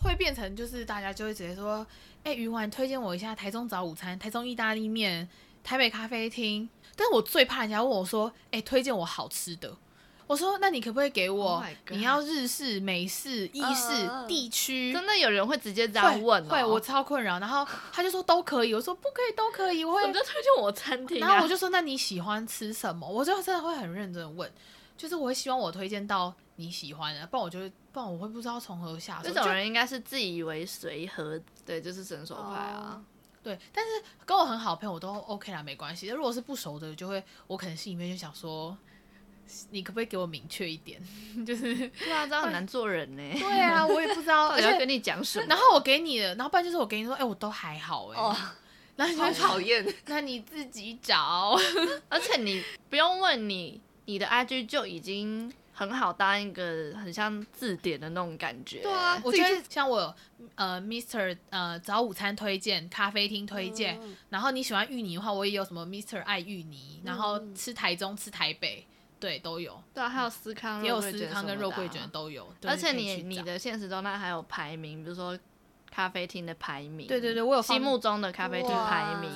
[0.00, 1.86] 会变成就是大家就会直接说，
[2.24, 5.28] 哎、欸，鱼丸推荐我一下台中早午餐、台中意大利面、
[5.62, 6.66] 台北咖啡厅。
[6.96, 9.76] 但是我最怕人家问我说，哎、欸，推荐我好吃的。
[10.26, 14.90] 我说，那你可不可以给我？Oh、你要日式、美式、意式、uh, 地区？
[14.90, 16.48] 真的有人会直接这样问、哦？
[16.48, 17.38] 会，我超困扰。
[17.38, 19.84] 然后他就说都可以，我说不可以，都可以。
[19.84, 21.28] 我会，怎么就推荐我餐厅、啊？
[21.28, 23.06] 然后我就说，那你喜欢吃什么？
[23.06, 24.50] 我就真的会很认真的问。
[24.96, 29.28] 就是我会希望我推荐到你喜欢的，不然我就会，不然我会不知道从何下手。
[29.28, 32.92] 这种人应该是自以为随和，对，就是伸手派啊。
[32.94, 33.04] Oh.
[33.42, 33.90] 对，但是
[34.24, 36.08] 跟我很好的朋友我都 OK 啦，没关系。
[36.08, 38.74] 如果是不熟的，就会我可能心里面就想说，
[39.70, 41.02] 你可不可以给我明确一点？
[41.44, 43.22] 就是对啊，这样很难做人呢。
[43.38, 45.44] 对啊，我也不知道， 而且要跟你讲什么。
[45.46, 48.18] 然后我给你的，然后不然就是我给你说，哎、欸，我都还好哎。
[48.18, 48.28] 哦。
[48.28, 48.36] Oh.
[48.96, 51.58] 然后你就讨厌，那你自己找。
[52.08, 53.80] 而且你不用问你。
[54.06, 58.82] 你的 IG 就已经很好当一个很像字典的那种感觉。
[58.82, 60.14] 对啊，我觉得像我有
[60.54, 68.86] 呃，Mr 呃早午餐推荐、咖啡厅推荐，嗯、然后你喜欢芋泥的话，我也有什么 Mr 爱芋泥，然后吃台中、吃台北，
[69.18, 69.82] 对，都有。
[69.92, 72.52] 对啊，还有思康，也有思康跟肉桂卷都有。
[72.64, 75.38] 而且你你的现实中那还有排名，比如说。
[75.90, 79.30] 咖啡厅的排名，对对对，我有心目中的咖啡厅排名，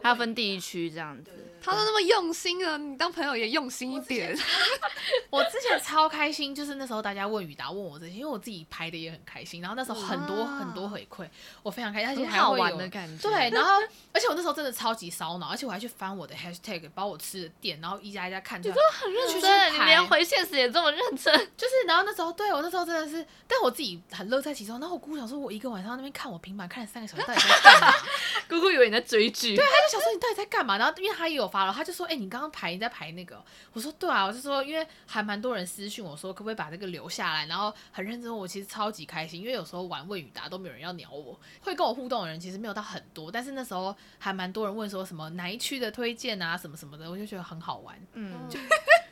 [0.00, 1.32] 还要分地区这样子。
[1.66, 4.36] 他都那么用心了，你当朋友也用心一点。
[5.30, 9.60] 我之前超开心，就是那时候大家问雨达问我这些，因为我自己拍的也很开心。
[9.60, 11.28] 然后那时候很多很多回馈，
[11.62, 13.28] 我非常开心，而且还会有的感觉。
[13.28, 13.72] 对，然后
[14.12, 18.74] 而且我那时候真的超级烧脑，而且我还去翻我的 hashtag，把我吃的店，然后一家一家看出来。
[18.74, 21.34] 你真的很认真，你连回现实也这么认真。
[21.56, 24.78] 就是，然后那时候对我那时候真的是，但我自己很乐在其中。
[24.78, 27.92] 然后我姑姑想说，我一个晚上那边看我平板看了三个小时，到底在干嘛？
[28.48, 29.56] 姑姑以为你在追剧。
[29.56, 30.78] 对，他就想说你到底在干嘛？
[30.78, 33.42] 然后因为他也有发了，他就说，哎、欸，你刚刚排你在排那个？
[33.72, 38.36] 我说对啊，我就说因为还蛮多人私讯我说可不可以把这个留下来，然后很认真。
[38.36, 47.96] 我其实超级开心，因为有时候玩问与答都没有人要鸟我，会跟我互动的人其实没有到很多，但是那时候还蛮多人问说什么哪一区的推荐啊，什么什么的，我就觉得很好玩。
[48.12, 48.60] 嗯，就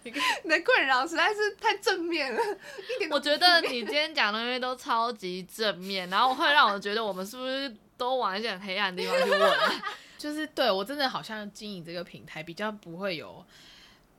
[0.03, 3.11] 你的困扰实在是太正面了，一点。
[3.11, 9.59] 我觉得你今天讲的东西都超级正面，然后会让我觉得我们是不是都往一些很黑暗的地方去问？
[10.25, 13.45] 就是对我真的好像经营这个平台比较不会有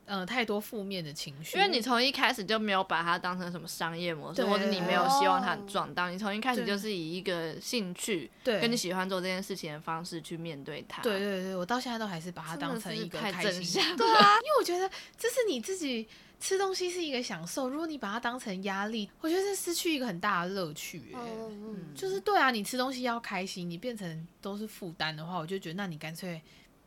[0.06, 11.02] 呃太多负面的情绪，因为你从一开始就没有把它当成什么商业模式，或者你没有希望它很壮大，你从一开始就是以一个兴趣，对，跟你喜欢做这件事情的方式去面对它。
[11.02, 13.82] 对对对，我到现在都还是把它当成一个开心。
[13.98, 16.08] 对啊， 因为我觉得这是你自己
[16.40, 21.16] 吃东西是一个享受，如果你把它当成压力，我觉得是失去一个很大的乐趣。
[21.16, 26.40] 嗯，就是对啊，你吃东西要开心，你变成都是负担的话，我就觉得那你干脆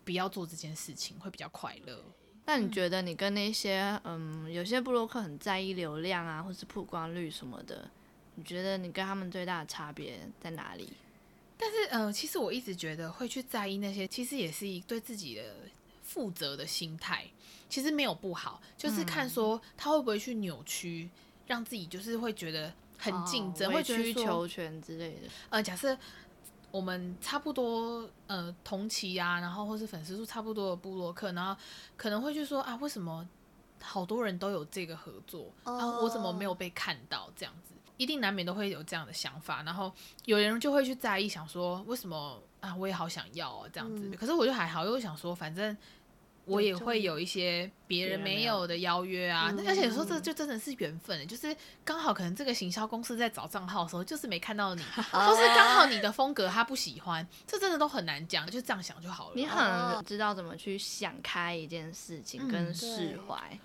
[0.04, 2.00] 不要做这件事情，会比较快乐。
[2.48, 7.90] 那你觉得你跟那些嗯，有些布洛克很在意流量啊，或是曝光率什么的，
[8.36, 10.94] 你觉得你跟他们最大的差别在哪里？
[11.58, 15.42] 但是呃，其实我一直觉得会去在意那些，其实也是一对自己的
[16.02, 17.26] 负责的心态，
[17.68, 21.10] 其实没有不好，就是看说他会不会去扭曲，
[21.46, 25.28] 让自己就是会觉得很竞争，会委曲求全之类的。
[25.50, 25.98] 呃，假设。
[26.70, 31.58] 我们差不多呃同期啊，然后或是粉丝数差不多的部落客，然后
[31.96, 33.26] 可能会去说啊，为什么
[33.80, 35.80] 好多人都有这个合作，oh.
[35.80, 37.30] 啊，我怎么没有被看到？
[37.36, 39.92] 这样子一定难免都会有这样的想法，然后
[40.24, 44.08] 有人就会去在意，想说为什么啊，我也好想要啊，这样子。
[44.08, 45.76] 嗯、可是我就还好，因为想说反正
[46.48, 54.82] 我也会有一些别人没有的邀约啊，那而且说这就真的是缘分，就是刚好可能这个行销公司在找账号的时候，就是没看到你，
[55.12, 59.32] 或是刚好你的风格他不喜欢，这真的都很难讲，就这样想就好了。
[59.34, 63.58] 你很知道怎么去想开一件事情跟释怀，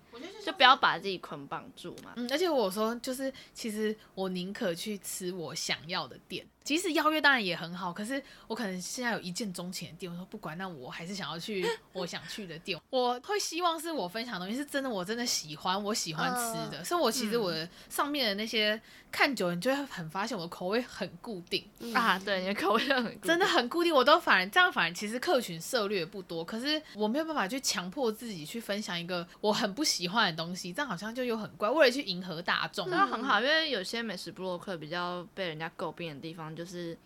[0.45, 2.13] 就不要把自己捆绑住嘛。
[2.15, 18.80] 嗯，而且我说就是，其实我宁可去吃我想要的店，即使邀约当然也很好，可是我可能现在有一见钟情的店，我说不管，那我还是想要去 我想去的店，我会希望是我分享的东西是真的，我真的喜欢，我喜欢吃的，所以我其实我的上面的那些
[19.12, 22.19] 看久了，你就会很发现我的口味很固定啊。
[22.19, 31.70] 对，你的口味很真的很固定，我都反而这样，反而其实客群涉略不多，可是我没有办法去强迫自己去分享一个我很不喜欢的东西，这样好像就又很怪。
[31.70, 36.98] 为了去迎合大众，那很好，因为有些美食部落客比较被人家诟病的地方，就是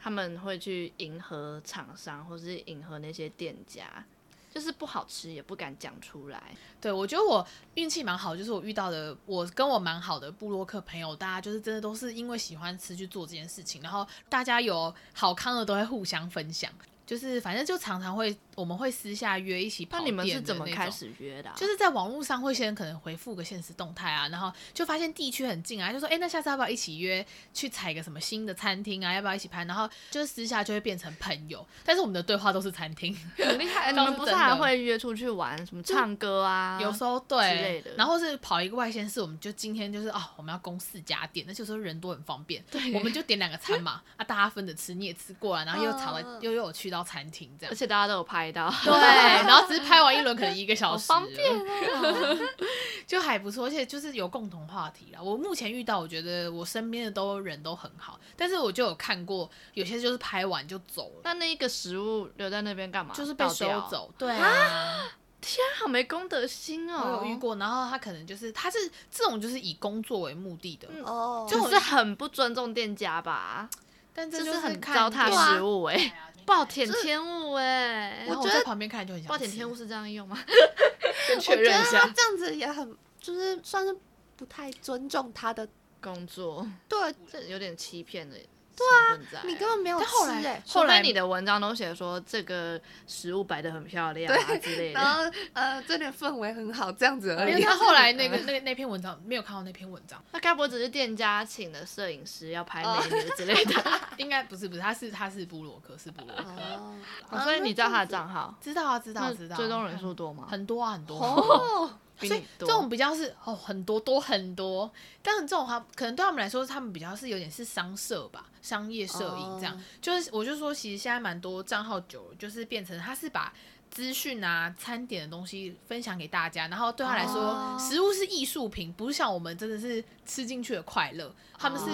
[0.00, 4.04] 他们会去迎合厂商，或是迎合那些店家。
[4.50, 6.42] 就是不好吃也不敢讲出来。
[6.80, 16.72] 对，我觉得我运气蛮好，就是我遇到的我跟我蛮好的布洛克朋友，大家就是真的都是因为喜欢吃去做这件事情，然后大家有好康的都会互相分享。
[17.06, 20.22] 就是反正就常常会，我们会私下约一起跑店的那。
[20.22, 21.54] 那你们是怎么开始约的啊？
[21.56, 29.12] 就是在网络上会先可能回复个现实动态啊，然后就发现地区很近啊，就说哎，那下次要不要一起约去踩个什么新的餐厅啊？
[29.12, 29.64] 要不要一起拍？
[29.64, 33.16] 然后就是私下就会变成朋友，但是我们的对话都是餐厅。
[33.38, 36.78] 很厉害， 你们不是还会约出去玩什么唱歌啊？
[36.80, 46.98] 有时候对，然后是跑一个外县市，我们就今天就是哦，我们要攻四家店，那就是人多很方便，对，我们就点两个餐嘛，啊，大家分着吃，你也吃过了，然后又吵了，又又有去到。
[47.08, 52.38] 餐厅这样，而且大家都有拍到， 对，然后只是拍完一轮可能一个小时，方便哦，
[53.06, 55.20] 就还不错，而且就是有共同话题啦。
[55.22, 61.20] 我目前遇到，我觉得我身边的都人都很好，但是我就有看过有些就是拍完就走了。
[61.24, 63.14] 那那一个食物留在那边干嘛？
[63.14, 64.12] 就是被收走。
[64.18, 65.08] 对啊，
[65.40, 67.20] 天啊，好没公德心哦。
[67.20, 68.78] 我有遇过，然后他可能就是他是
[69.10, 73.68] 这种就是以工作为目的的哦，就是很不尊重店家吧。
[74.14, 76.12] 但这就是很糟蹋食物哎、欸，
[76.48, 78.26] 暴殄天物哎、欸！
[78.28, 80.42] 我觉得旁边看就很想暴殄天物是这样用吗？
[81.38, 83.94] 确认一下，这样子也很就是算是
[84.34, 85.68] 不太尊重他的
[86.00, 88.36] 工作，对，这有点欺骗的。
[88.78, 90.62] 对啊，你根本没有吃哎。
[90.68, 97.52] 后来你的文章都写说这个食物摆的很漂亮啊之类的，然后呃，这点氛围很好这样子而已。
[97.52, 104.00] 因为他后来那个那个那篇文章没有看到那篇文章，那该不会只是店家请的摄影师要拍美女之类的？
[104.16, 108.54] 应该不是不是，他是他是部落客是部落客，所以你知道他的账号？
[108.60, 109.56] 知道啊知道知道。
[109.56, 110.46] 追踪人数多吗？
[110.48, 111.90] 很多啊很多。
[112.20, 114.90] 所以这种比较是哦很多多很多，
[115.22, 119.80] 但是这种话可能对他们来说，他们比较是有点是商社吧，商业摄影这样。
[120.00, 123.52] 就是我就说，其实现在蛮多账号久了，就是变成他是把
[123.90, 131.32] 资讯啊、餐点的东西分享给大家，然后对他来说，食物是艺术品，不是像我们真的是吃进去的快乐。
[131.56, 131.86] 他们是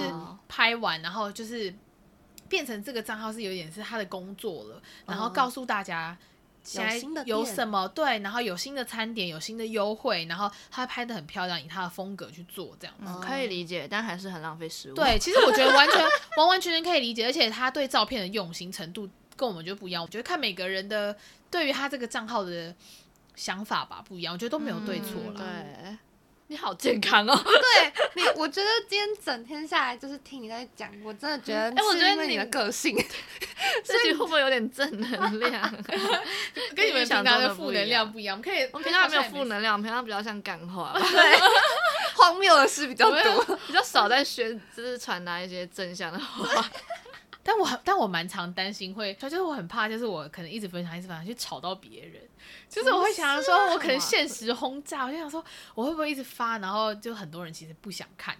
[0.48, 1.74] 拍完，然后就是
[2.48, 6.16] 变成这个账号是有点是他的工作了，然后告诉大家。
[6.64, 6.82] 现
[7.14, 14.94] 在有什么对，然后有新的餐点，有新的优惠，然后他拍的很漂亮，以他的风格去做这样子，嗯，可以理解，但还是很浪费食物。
[14.94, 16.02] 对，其实我觉得完全
[16.38, 20.02] 完完全全可以理解，而且他对照片的用心程度跟我们就不一样。
[20.02, 21.14] 我觉得看每个人的
[21.50, 22.74] 对于他这个账号的
[23.36, 25.34] 想法吧不一样，我觉得都没有对错了。
[25.36, 25.98] 嗯，对，
[26.48, 27.42] 你好健康哦。
[27.44, 32.94] 对你，我觉得今天整天下来就是听你在讲，我真的觉得，哎，我觉得你的个性，
[33.82, 35.70] 自己会不会有点正能量？
[36.76, 41.38] 跟你们平常的负能量不一样，可以，我们平常没有负能量，平常比较像干话， 对，
[42.14, 46.70] 荒谬的事比较多，比较少在宣，就是传达一些正向的话。
[47.46, 52.22] 但我但我蛮常担心会，就是我很怕，就是我可能一直分享一直分享去吵到别人，
[52.68, 58.36] 就是我会想说，我可能现实轰炸，我就想说我会不会一直发，然后就很多人其实不想看，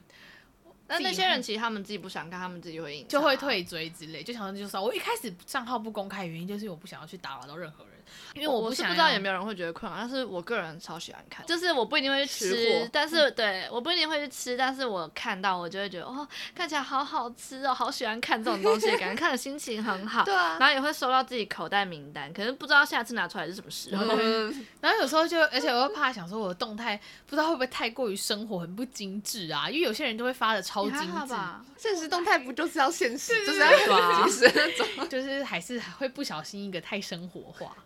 [0.86, 7.94] 那那些人其实他们自己不想看，他们自己会就会退追之类，就想说就是说我一开始账号不公开原因就是我不想要去打扰到任何人。
[8.34, 30.92] 因为我不，我是不知道有没有人会觉得困扰，但是我个人超喜欢看，就是我不一定会去吃，但是对我不一定会去吃，但是我看到我就会觉得哦，看起来好好吃哦，好喜欢看这种东西，感觉看的心情很好， 对啊，然后也会收到自己口袋名单，可是不知道下次拿出来是什么时候，嗯、 然后有时候就，而且我会怕想说我的动态不知道会不会太过于生活很不精致啊，因为有些人就会发的超精
[31.26, 31.34] 致，
[31.76, 37.76] 现实动态不就是要现实，就是要抓， 就是还是会不小心一个太生活化。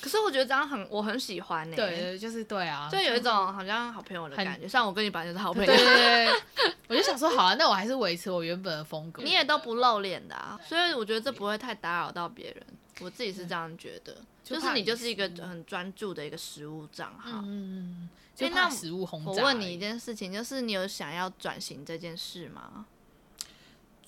[0.00, 1.76] 可是我觉得这样很，我很喜欢呢、欸。
[1.76, 4.66] 对，就是对啊，就有一种好像好朋友的感觉。
[4.66, 5.66] 像我跟你本来就是好朋友。
[5.66, 6.42] 对对对。
[6.88, 9.22] 我就想说，好啊，那我还是维持我原本的风格。
[9.22, 12.66] 你也都不露脸的啊，所以我觉得这不会太打扰到别人。
[13.00, 17.40] 我自己是这样觉得，就是你就是一个很专注的一个食物账号。
[17.44, 18.08] 嗯。
[18.48, 19.30] 就怕食物轰炸。
[19.30, 22.86] 我问你一件事情，就是你有想要转型这件事吗？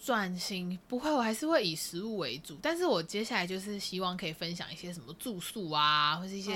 [0.05, 6.53] 转型不会，我还是会以食物为主，但是我接下来就是希望可以分享一些什么住宿啊，或是一些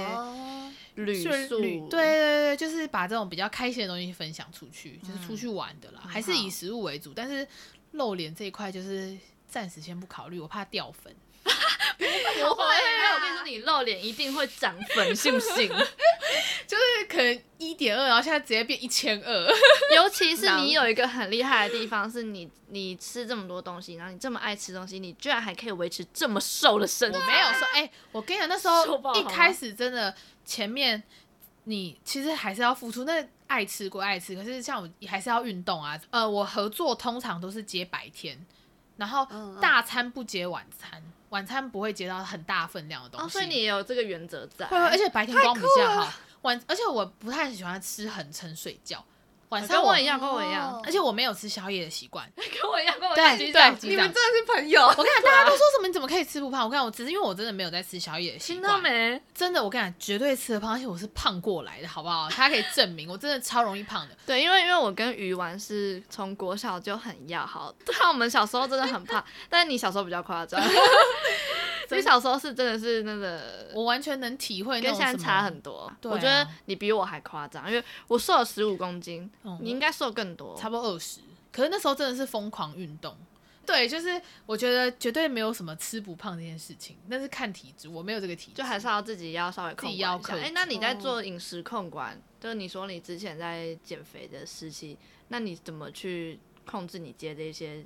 [0.96, 1.14] 旅
[1.48, 7.48] 宿，对对对，就是把这种比较开心的东西分享出去，就是出去玩的啦，嗯、还是以食物为主，但是
[7.92, 9.16] 露脸这一块就是
[9.48, 11.16] 暂时先不考虑，我怕掉粉。
[11.98, 12.10] 不会，
[12.44, 15.70] 因为我跟你说，你露脸一定会涨粉，信不信？
[17.18, 19.48] 就是可能一点二，然后现在直接变一千二。
[19.96, 27.18] 尤其是你有一个很厉害的地方，是你你吃这么多东西，然后你这么爱吃东西，你居然还可以维持这么瘦的身材。
[27.18, 31.02] 我没有说，哎、欸，我跟你讲，那时候一开始真的前面
[31.64, 33.04] 你其实还是要付出。
[33.04, 35.98] 那爱吃归爱吃，可是像我还是要运动啊。
[36.10, 38.38] 呃，我合作通常都是接白天，
[38.96, 39.26] 然后
[39.60, 41.02] 大餐不接晚餐。
[41.30, 44.64] 晚餐不会接到很大分量的东西，哦，所以你也有这个原则在。
[44.66, 46.10] 会，而且白天光比较好。
[46.42, 49.04] 晚，而且我不太喜欢吃很撑睡觉。
[49.50, 53.34] 晚上我跟我一样，跟我一样，而且我没有吃宵夜的习惯， 跟我一样，跟我一样。
[53.38, 54.82] 对对，你们真的是朋友。
[54.86, 55.86] 我跟你讲，大家都说什么？
[55.86, 56.66] 你怎么可以吃不胖？
[56.66, 58.62] 我跟你讲，我只是因为我真的没有在吃宵夜的习惯。
[58.62, 59.18] 听到没？
[59.34, 62.28] 真的，我跟你讲，绝对吃的胖，而且我是胖过来的，好不好？
[62.28, 64.14] 他可以证明，我真的超容易胖的。
[64.26, 70.60] 对，因为因为我跟鱼丸是从国小就很要好，对啊，我们小时候真的很胖，但是你小时候比较夸张。
[71.90, 75.90] 你小时候是真的是那个，我完全能体会，跟现在差很多。
[76.00, 81.20] 对啊，我觉得你比我还夸张，因为我瘦了十五公斤，嗯，你应该瘦更多，差不多二十。
[81.50, 83.16] 可是那时候真的是疯狂运动，
[83.64, 90.18] 对，就是我觉得绝对没有什么吃不胖这件事情，那是看体质，我没有这个体质，就还是要自己要稍微控制一下。
[90.34, 94.96] 哎，那你在做饮食控管，哦，就是你说你之前在减肥的时期，
[95.28, 97.84] 那你怎么去控制你接这些？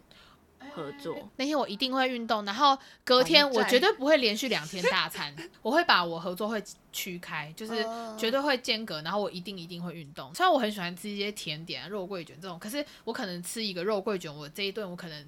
[0.75, 10.35] 合作那天我一定会运动，然后隔天我绝对不会连续两天大餐， 我会把我合作会区开，就是绝对会间隔，然后我一定一定会运动。
[10.35, 15.27] 虽然我很喜欢吃一些甜点啊、肉桂卷这种，可是我可能吃一个肉桂卷，我这一顿我可能。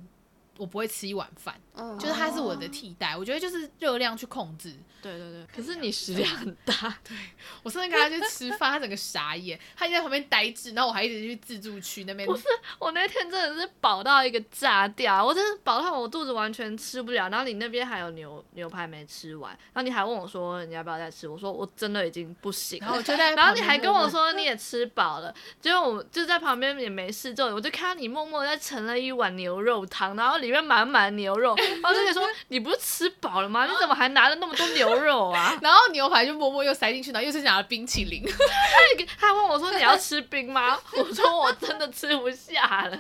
[0.56, 1.98] 我不会吃一碗饭，oh.
[1.98, 3.16] 就是它是我的替代。
[3.16, 4.72] 我觉得就是热量去控制。
[5.02, 5.46] 对对对。
[5.54, 6.72] 可是你食量很大。
[7.02, 7.16] 对。
[7.62, 12.26] 我上次跟他去吃饭，他整个傻眼，他就在旁边呆滞，然后我还一直去自助区那边。
[12.26, 12.44] 不是，
[12.78, 17.28] 我那天真的是饱到一个炸掉，我真的饱到我肚子完全吃不了。
[17.28, 21.28] 然后你那边还有牛牛排没吃完，然后你还问我说你要不要再吃？
[21.28, 22.86] 我说我真的已经不行了。
[22.86, 30.38] 然后我就在， 然后你还跟我说你也吃饱了，结果我就在旁边也没事做，我就看到你默默在盛了一碗牛肉汤，然后。
[30.44, 33.66] 里面满满牛肉， 然后就说：“你不是吃饱了吗？
[33.66, 38.22] 你怎么还拿了那么多牛肉啊？” 然后牛排就默默又塞进去，然后又是拿了冰淇淋。
[39.18, 42.98] 他还问我说：“你要吃冰吗？” 我说：“我真的吃不下了。”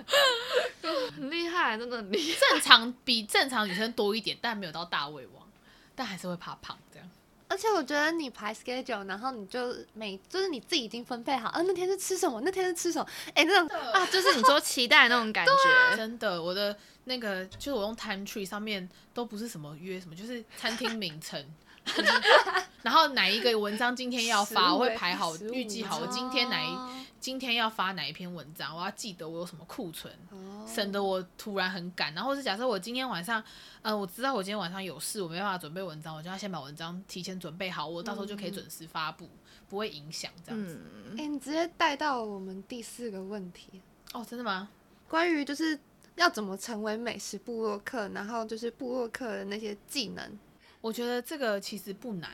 [1.14, 2.38] 很厉害，真的很厉害。
[2.50, 5.46] 正常比正常女生多一点，但没有到大胃王，
[5.94, 7.08] 但还是会怕胖这样。
[7.54, 15.52] 而且我觉得你排 schedule，然后你就每就是你自己已经分配好，啊，那天是吃什么，那天是吃什么，哎，那种啊，就是你说期待那种感觉，
[15.94, 21.40] 啊、真的，我的那个就是我用 time tree 上面都不是什么约什么，就是餐厅名称，
[22.82, 27.03] 然后哪一个文章今天要发，我会排好预计好，我今天哪一。
[27.24, 28.76] 今天要发哪一篇文章？
[28.76, 30.68] 我要记得我有什么库存，oh.
[30.68, 32.12] 省得我突然很赶。
[32.12, 33.42] 然后是假设我今天晚上，
[33.80, 39.24] 呃，我知道我今天晚上有事，我没办法准备文章，我就要先把文章提前准备好，我到时候就可以准时发布。
[39.24, 39.38] 嗯、
[39.70, 40.74] 不会影响这样子。
[41.12, 43.80] 哎、嗯欸，你直接带到我们第四个问题
[44.12, 44.68] 哦，真的吗？
[45.08, 45.80] 关于就是
[46.16, 50.38] 要怎么成为美食部落客，然后就是部落客的那些技能，
[50.82, 52.30] 我觉得这个其实不难。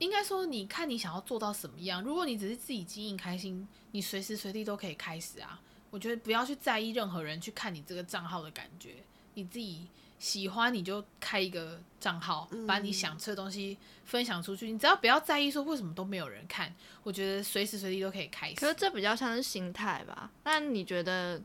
[0.00, 2.02] 应该说，你看你想要做到什么样。
[2.02, 5.60] 如果你只是自己经营开心，你随时随地都可以开始啊。
[5.90, 8.96] 我觉得不要去在意任何人去看你这个账号的感觉，
[9.34, 9.86] 你自己
[10.18, 14.70] 喜欢你就开一个账号，把你想吃的东西分享出去。
[14.70, 18.54] 嗯、你只要不要在意说为什么都没有人看，我觉得随时随地都可以开始。
[18.54, 20.30] 可是这比较像是心态吧？
[20.44, 21.42] 那你觉得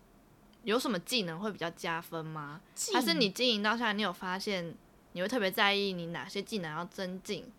[0.63, 2.61] 有什么技能会比较加分吗？
[2.93, 4.73] 还是你经营到现在，你有发现
[5.11, 7.51] 你会特别在意你哪些技能要增进？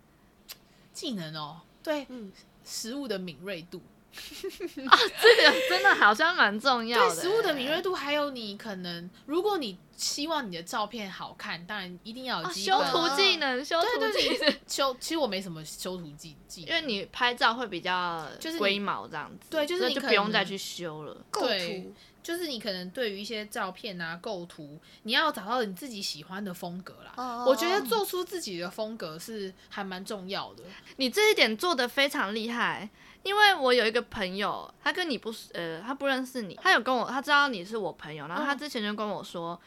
[0.96, 2.32] 技能哦，对，嗯，
[2.64, 3.82] 食物的敏锐度
[4.16, 7.14] 啊，这个真的好像蛮重要的。
[7.14, 13.62] 对，食物的敏锐度，还有你可能，如果你希望你的照片好看，当然一定要有修图技能。
[13.62, 21.14] 修图技能，修，其实我没什么修图技技，因为你拍照会比较就是龟毛这样子，对，就是你就不用再去修了。
[21.30, 21.94] 构图。
[22.26, 27.12] 就是你可能对于一些照片啊构图，你要找到你自己喜欢的风格啦。
[27.14, 27.46] Oh.
[27.46, 30.64] 我觉得做出自己的风格是还蛮重要的。
[30.96, 32.90] 你这一点做的非常厉害，
[33.22, 39.60] 因为我有一个朋友，他跟你不呃，他不认识你，他有跟我，他知道你是我朋友，然后他之前就跟我说，oh.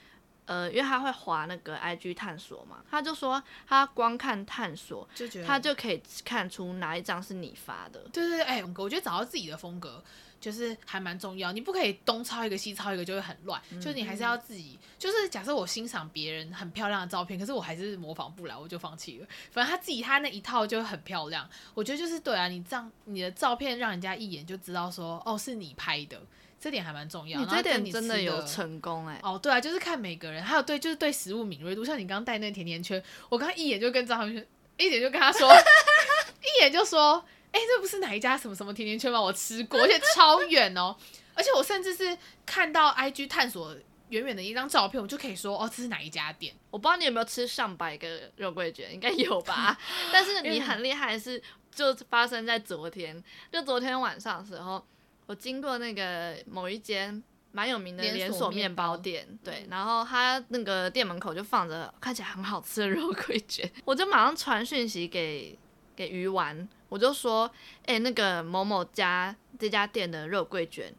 [0.48, 8.02] 呃，因为他会划那个 IG 探索嘛，他就说他光看探索，就觉得他就可以看出哪一张是你发的。
[8.12, 10.04] 对对对，哎、欸，我觉得找到自己的风格。
[10.40, 13.62] 就是还蛮重要，你不可以东抄一个西抄一个，就会很乱。
[13.72, 19.28] 嗯、就是你还是要自己，就是假设我欣赏别人很漂亮的照片，可是我还是模仿不来，我就放弃了。
[19.52, 26.22] 反正他自己他那一套就很漂亮，我觉得就是对啊，你这样你的照片让人家一眼就知道说哦是你拍的，
[26.60, 27.40] 这点还蛮重要。
[27.40, 29.22] 你这点真的有成功哎、欸。
[29.24, 35.52] 哦，对啊，就是看每个人，还有对就是对食物敏锐度，像你刚刚带那甜甜圈，我刚刚一眼就跟张航轩一眼就跟他说，
[36.42, 37.26] 一眼就说。
[37.52, 39.22] 哎、欸，这不是哪一家什么什么甜甜圈吗？
[39.22, 40.96] 我吃过，而且超远哦。
[41.34, 43.76] 而且我甚至是看到 IG 探索
[44.10, 46.54] 远远的一张照片，我就可以说哦，这是哪一家店。
[46.70, 49.78] 我不知道你有没有吃上百个肉桂卷，应该有吧？
[50.12, 51.42] 但是你很厉害，是
[51.74, 54.86] 就发生在昨天，就昨天晚上的时候，
[55.26, 65.58] 我经过那个某一间蛮有名的连锁面包店，对，然后他那个店门口就放着看起来很好吃的肉桂卷，我就马上传讯息给
[66.00, 66.66] 给鱼丸。
[66.88, 67.46] 我就说，
[67.82, 70.94] 哎、欸，那个某某家这家店的肉桂卷，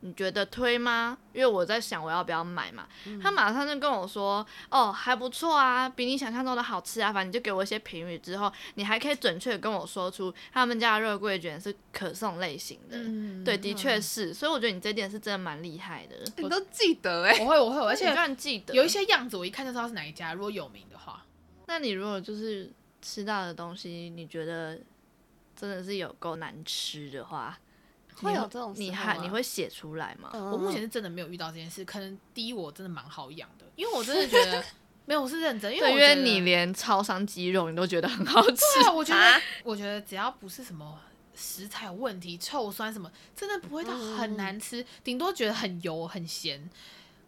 [0.00, 1.18] 你觉得推吗？
[1.34, 2.88] 因为我在想我要不要买嘛。
[3.04, 7.12] 嗯、他马上就跟我说，哦，还不错啊，比你想象中的好吃啊。
[7.12, 12.96] 反正你就给我一些评语之后，你还可以准确的跟我说出他们家的肉桂卷是可颂类型的。
[12.96, 14.32] 嗯、对，的确是。
[14.32, 16.16] 所以我觉得你这点是真的蛮厉害的。
[16.38, 17.44] 你都记得哎、欸？
[17.44, 20.32] 我会，我会，而且居然记得有一些样子，我一看就知道是哪一家。
[20.32, 21.24] 如果有名的话，
[21.66, 24.78] 那你如果就是吃到的东西，你觉得？
[25.58, 27.58] 真的是有够难吃的话，
[28.16, 30.28] 会有这种你还你会写出来吗？
[30.34, 31.82] 我目前是真的没有遇到这件事。
[31.82, 34.62] 可能第一我真的蛮好养的，因为我真的觉得
[35.06, 38.56] 没有，我是认真，因为我觉得因为你连超商鸡肉你都觉得很好吃。
[38.74, 41.00] 对啊，我觉得、啊、我觉得只要不是什么
[41.34, 46.68] 食材有问题、臭酸什么，真的不会到很难吃，顶、嗯、多觉得很油很咸。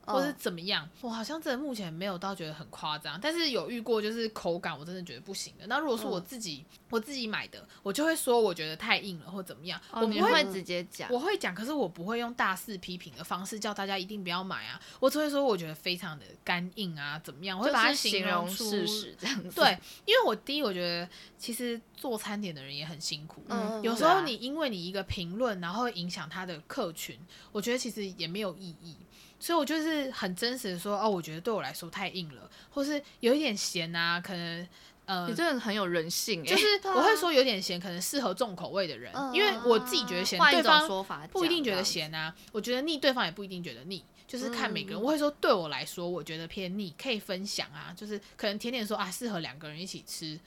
[0.08, 5.66] 或是怎么样，我好像真的目前没有到觉得很夸张，但是有遇过就是口感我真的觉得不行的。
[5.66, 19.50] 那如果是我自己、嗯、我自己买的，我就会说我觉得太硬了或怎么样，哦、我不会，会直接讲，我会讲，可是我不会用大肆批评的方式叫大家一定不要买啊，我只会说我觉得非常的干硬啊怎么样，我会把它形容出事实这样子。
[19.54, 27.18] 对，因为我第一我觉得其实做餐点的人也很辛苦，嗯，有时候你因为你一个评论然后会影响他的客群，
[27.52, 28.96] 我觉得其实也没有意义。
[29.40, 34.68] 所以，我就是很真实的说，哦，我觉得对我来说太硬了，或是有一点咸啊，可能，
[35.06, 40.88] 呃，你真的很有人性，就是 我会说有点咸，可能适合重口味的人，因为我自己觉得咸，对方
[41.30, 45.00] 不一定觉得咸啊，我觉得腻，对方也不一定觉得腻，就是看每个人。
[45.00, 50.38] 我会说，对我来说，我觉得偏腻，可以分享啊，就是可能甜点说啊，适合两个人一起吃，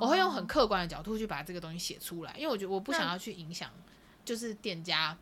[0.00, 3.70] 我会用很客观的角度去把这个东西写出来，因为我觉得我不想要去影响，
[4.24, 5.16] 就是店家。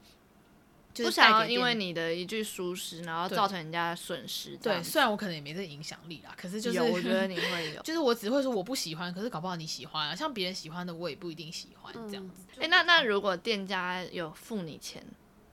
[1.02, 4.56] 不想要因为你的一句疏失，然后造成人家损失。
[4.58, 7.82] 对，虽然我可能也没这影响力啦，可是就是有，我觉得你会 有。
[7.82, 10.14] 就是我只会说我不喜欢，可是搞不好你喜欢啊。
[10.14, 12.44] 像别人喜欢的，我也不一定喜欢这样子。
[12.52, 15.04] 哎、嗯欸，那那如果店家有付你钱，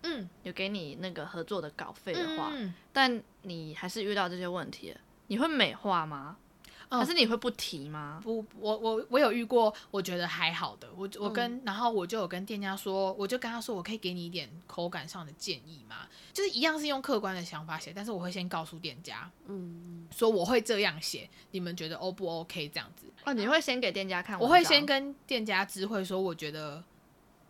[0.04, 4.96] 嗯，有给你那个合作的稿费的话，嗯、但你还是遇到这些问题，
[5.28, 6.38] 你会美化吗？
[7.00, 8.20] 可是你会不提吗？
[8.20, 10.90] 嗯、不，我我我有遇过，我觉得还好的。
[10.96, 16.08] 我我跟、嗯、然后我就有跟店家说，我就跟他说，我可以给你一点口感上的建议吗？
[16.34, 23.06] 就是一样是用客观的想法写，但是我会先告诉店家，嗯，说我会这样写，你们觉得 O 不 OK 这样子？
[23.24, 24.40] 哦，你会先给店家看？
[24.40, 26.84] 我会先跟店家知会说，我觉得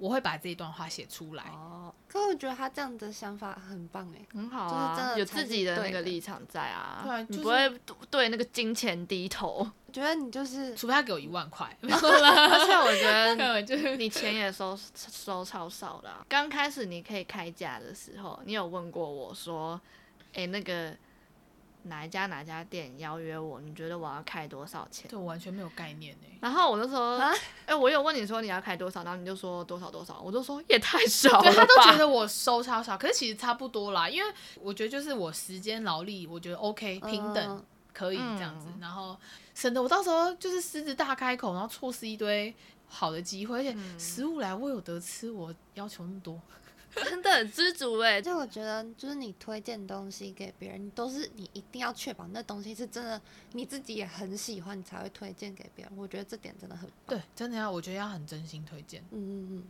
[0.02, 1.44] 我会把这一段话写出来。
[1.54, 7.80] 哦，可我觉得他这样的想法很棒哎，很好啊，就是真的有自己的那个立场在啊，对，你不会
[8.10, 9.70] 对那个金钱低头。
[9.86, 16.26] 我觉得你就是， 除非他给我一万块， 而且我觉得 你钱也收收超少的啊。
[16.28, 19.80] 刚开始你可以开价的时候，你有问过我说，
[20.34, 20.96] 哎，那个。
[21.84, 23.60] 哪一家哪家店邀约我？
[23.62, 25.10] 你觉得我要开多少钱？
[25.10, 26.28] 这，我完全没有概念呢。
[26.40, 27.36] 然后我就说，哎、啊
[27.68, 31.44] 欸，我有问你说你要开多少，然后你就说多少多少，我就说也太少了。
[31.44, 39.18] 对，他都觉得我收超少，可是其实差不多啦，因为我觉得就是我时间劳力，我觉得 OK 平等可以这样子，嗯、然后
[39.54, 42.54] 省得我到时候就是狮子大开口，然后错失一堆
[42.88, 46.40] 好的机会，而且食物来我有得吃，我要求那么多。
[47.06, 53.22] 真的很知足哎，就我觉得，就是你推荐东西给别人，都是你一定要确保那东西是真的，
[53.54, 55.94] 你自己也很喜欢，你才会推荐给别人。
[55.96, 57.18] 我觉得这点真的很棒。
[57.18, 59.02] 对，真的要，我觉得要很真心推荐。
[59.12, 59.64] 嗯嗯嗯。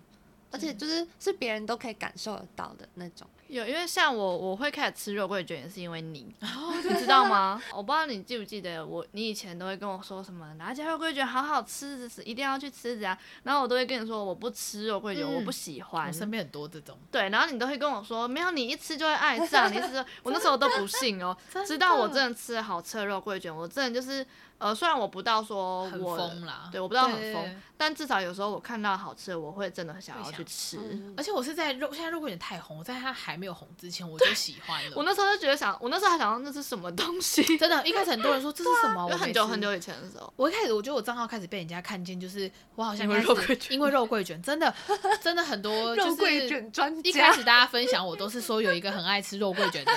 [0.52, 3.28] 而且就是是别人都可以感受得到的那种。
[3.48, 6.34] 有，因为像我，我会开始吃肉桂卷，也是因为你，
[6.90, 7.62] 你知道吗？
[7.74, 13.18] 我不知道你记不记得我，你以前都会跟我说什么哪家肉桂卷好好吃，一定要去吃这样。
[13.44, 16.08] 然后我都会跟你说我不吃肉桂卷，嗯、我不喜欢。
[16.08, 16.98] 我身边很多这种。
[17.12, 19.70] 对，然后你都会跟我说没有，你一吃就会爱上。
[19.70, 21.36] 你是 我那时候都不信哦，
[21.68, 24.26] 直到我真的吃了好吃的肉桂卷，我真的就是。
[24.62, 30.78] 呃，虽然我不到说我很疯啦，对，我不知道很疯，但至少有时候我看到好吃的，我会真的很想要去吃。
[31.18, 34.92] 而且我是在肉，现在肉桂卷太红，在它还没有红之前我就喜欢了。
[34.96, 37.58] 我那时候就觉得想，我那时候还想到那是什么东西？
[37.58, 39.04] 真的，一开始很多人说这是什么？
[39.08, 44.72] 我很久很久以前的时候，我一开始我觉得我账号开始被人家看见，就是我好像因为肉桂卷，因为肉桂卷真的
[45.20, 47.10] 真的很多肉桂卷专家。
[47.10, 49.92] 一开始大家分享我都是说有一个很爱吃肉桂卷的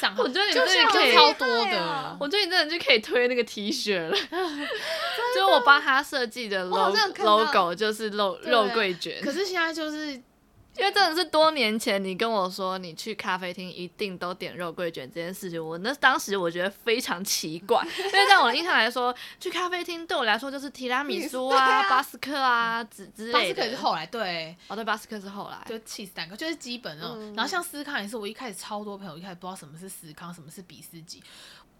[0.00, 4.16] 账号，我觉得你真的可以超多的，我觉得你真的就可以推那个 T 恤了。
[5.34, 10.12] 就我帮他设计的 logo 就是肉肉桂卷，可是现在就是
[10.78, 23.38] 因为真的是多年前你跟我说你去咖啡厅一定都点肉桂卷这件事情，我那当时我觉得非常奇怪， 因为在我的印象来说，去咖啡厅对我来说就是提拉米苏 啊、巴斯克啊之之类的。
[23.38, 27.16] 巴斯克是后来对，哦对，巴斯克是后来，就 cheese 蛋糕就是基本哦。
[27.34, 31.22] 然后像司康也是，我一开始超多朋友一开始不知道什么是司康，什么是比斯吉，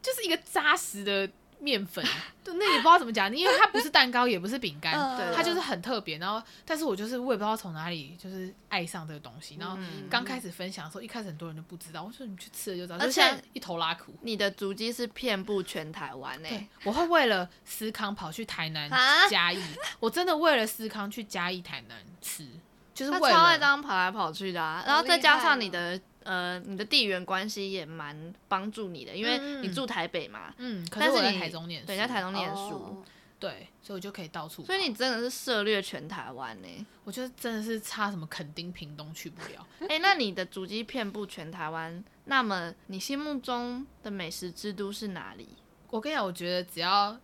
[0.03, 1.29] 就是一个扎实的。
[1.67, 2.05] 面粉，
[2.45, 4.95] 对，那也不知道怎么讲，因为它不是蛋糕，也不是饼干，
[5.35, 6.17] 它就是很特别。
[6.19, 9.57] 然后，但是我就是我也不知道从哪里就是爱上这个东西。
[9.59, 9.77] 然后
[10.09, 12.99] 刚开始分享的时候，一开始很多人都不知道，我说你去吃了就知道。
[13.01, 13.21] 而且
[13.53, 16.49] 一头拉苦，你的足迹是遍布全台湾呢。
[16.85, 18.89] 我会为了思康跑去台南
[19.29, 19.61] 嘉义，
[19.99, 22.47] 我真的为了思康去嘉义台南吃，
[22.95, 24.85] 就是为了超爱这样跑来跑去的啊。
[24.87, 26.01] 然后再加上你的。
[26.27, 33.05] 呃，你的地缘关系也蛮帮助你的，因为你住台北嘛，嗯，可是我在台中念书，对，在台中念书，哦、
[33.39, 34.65] 对，所以我就可以到处。
[34.65, 36.87] 所以你真的是涉略全台湾呢？
[37.05, 39.65] 我觉得真的是差什么垦丁、屏东去不了。
[39.83, 45.51] 哎、欸，那你的足迹遍布全台湾，那么你心目中的美食之都是哪里？
[45.91, 47.17] 我跟你讲，我觉得只要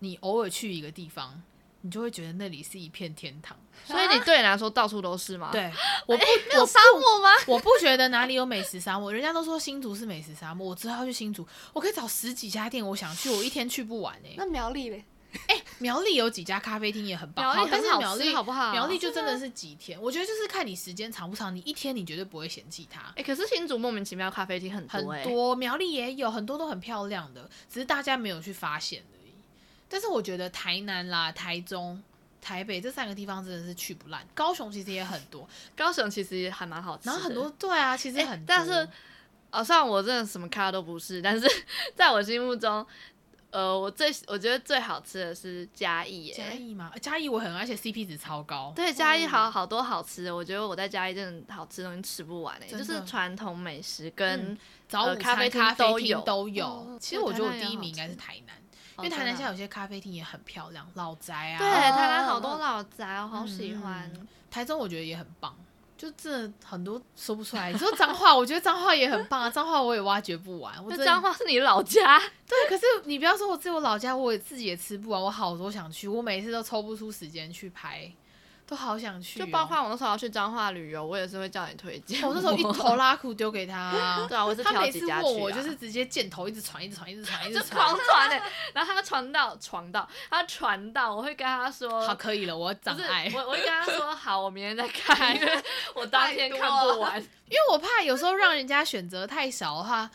[0.00, 1.42] 你偶尔去一个地方。
[1.82, 3.56] 你就会觉得那里是一片天堂，
[3.86, 5.50] 所以你对你来说到处都是吗？
[5.50, 5.72] 对，
[6.06, 7.30] 我不、欸、没有沙漠吗？
[7.48, 14.34] 我不觉得哪里有美食沙漠，人家都说新竹是美食沙漠，我只好去新竹，我可以找十几家店，我想去，我一天去不完哎、欸。
[14.36, 15.04] 那苗栗嘞？
[15.46, 18.72] 哎、欸，苗栗有几家咖啡厅也很棒， 苗栗很好，但是苗栗好不好？
[18.72, 23.00] 苗栗就真的是几天，我觉得就是看你时间长不长，你一天你绝对不会嫌弃它。
[23.10, 29.02] 哎、欸，可是新竹莫名其妙咖啡厅很多、欸，很多苗栗也有很多都很漂亮的，只是大家没有去发现。
[29.90, 32.02] 但是我觉得台南啦、台中。
[32.42, 38.88] 台北这三个地方真的是去不烂，高雄其实也很多， 高雄其实也还蛮好吃，然后很多对啊，其实很但是，
[39.50, 41.46] 哦，虽然我真的什么咖都不是，但是
[41.94, 42.84] 在我心目中，
[43.50, 46.90] 呃，我最我觉得最好吃的是嘉义耶，嘉义吗？
[47.02, 58.56] 嘉义我很爱，而且 CP 值超高，对，嘉义好好多好吃的，我觉得我在嘉义真的好吃的东西吃不完诶，就是传统美食跟、嗯、早午餐、呃、咖啡厅都有都有，哦、其实我觉得我第一名应该是台南。
[59.02, 61.58] 因为台南现在有些咖啡厅也很漂亮，老宅啊。
[61.58, 64.10] 对，台南好多老宅，我好喜欢。
[64.14, 65.54] 嗯、台中我觉得也很棒，
[65.96, 67.72] 就这很多说不出来。
[67.72, 70.74] 你说脏话，我觉得脏话也很棒啊，脏话我也挖掘不完。
[70.84, 72.18] 我脏话是你老家？
[72.46, 78.10] 对，可是你不要说我只有老家，我自己也吃不完，我好多想去，我每次都抽不出时间去拍。
[78.70, 82.22] 都好想去，哦，就包括我那时候要去彰化旅游，我也是会叫你推荐。
[82.22, 88.40] 我那时候一头拉苦丢给他，啊， 对啊，我是挑几家去，啊，他每次问我就是直接箭头一直传，一直传，一直传， 一直传，狂传的。
[88.72, 93.28] 然后他传到传到，他传到，我会跟他说，好，可以了，我长爱。
[93.34, 95.62] 我我会跟他说，好，我明天再 看，因为
[95.96, 100.08] 我当天看不完，因为我怕有时候让人家选择太少的话，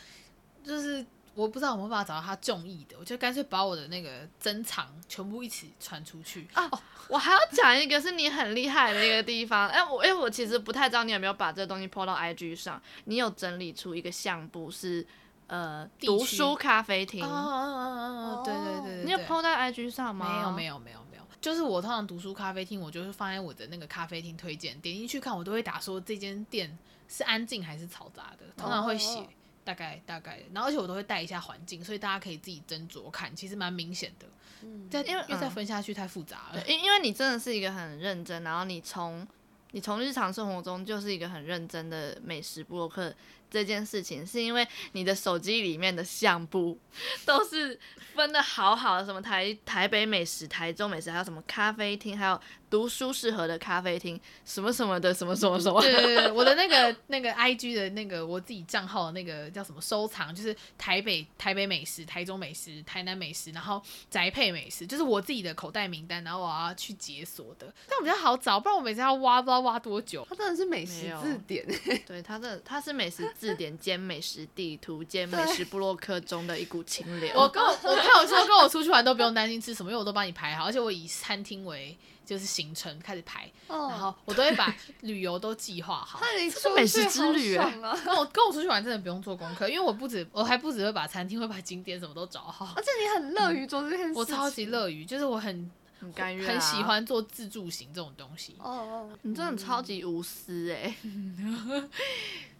[0.63, 1.05] 就是。
[1.35, 6.65] 我不知道有没有办法找到他中意的，我就干脆把我的那个珍藏全部一起传出去啊。
[6.71, 6.79] 哦，
[7.09, 15.05] 我还要讲一个是你很厉害的一个地方，哎，我哎，我其实不太知道你有没有把这个东西 po 到 IG 上，你有整理出一个相簿是
[15.47, 17.23] 呃读书咖啡厅。
[17.23, 20.27] 哦哦哦哦，对对对对，你有 po 在 IG 上吗？
[20.33, 26.77] 没有没有没有没有，就是我通常读书咖啡厅，我就是放在我的那个咖啡厅推荐，点进去看，我都会打说这间店
[27.09, 29.27] 是安静还是嘈杂的，通常会写。
[29.65, 34.27] 大概大概，然后而且我都会带一下环境，所以大家可以自己斟酌看，其实蛮明显的。
[34.61, 36.65] 嗯，再因为因为再分下去太复杂了。
[36.65, 39.27] 因因为你真的是一个很认真，然后你从
[39.71, 43.13] 你从日常生活中就是一个很认真的美食部落客。
[43.49, 46.77] 这件事情是因为你的手机里面的相簿
[47.25, 47.79] 都是
[48.13, 52.39] 分的好好的，什么台台北美食、台中美食，还有什么咖啡厅，还有
[52.69, 55.81] 读书适合的咖啡厅，什么什么的，什么什么什么。
[55.81, 70.25] 对对对，我的那个 那个 IG 的那个我自己账号的那个叫什么收藏，就是台北台北美食、台中美食、台南美食，然后宅配美食，就是我自己的口袋名单，然后我要去解锁的，这样比较好找，不然我每次要挖不知道挖多久。
[70.29, 71.65] 它真的是美食字典，
[72.07, 73.29] 对，它的它是美食。
[73.37, 77.31] 字典兼美食地图兼美食部落客中的一股清流。
[77.35, 86.19] 我跟我 我朋友说，跟我出去玩都不用担心吃什么，因为我都帮你排好，而且我以餐厅为就是行程开始排，哦、然后我都会把旅游都计划好。
[86.33, 87.79] 这是美食之旅哎、欸！
[88.03, 94.15] 跟我跟我出去玩真的不用做功课，因为我不止我还不止会把餐厅会把景点什么都找好，而且你很乐于做这件事、嗯。
[94.15, 95.69] 我超级乐于，就是我很。
[96.05, 98.55] 很甘愿、啊，很喜欢做自助型这种东西。
[98.59, 100.95] 哦哦，你真的超级无私哎、欸！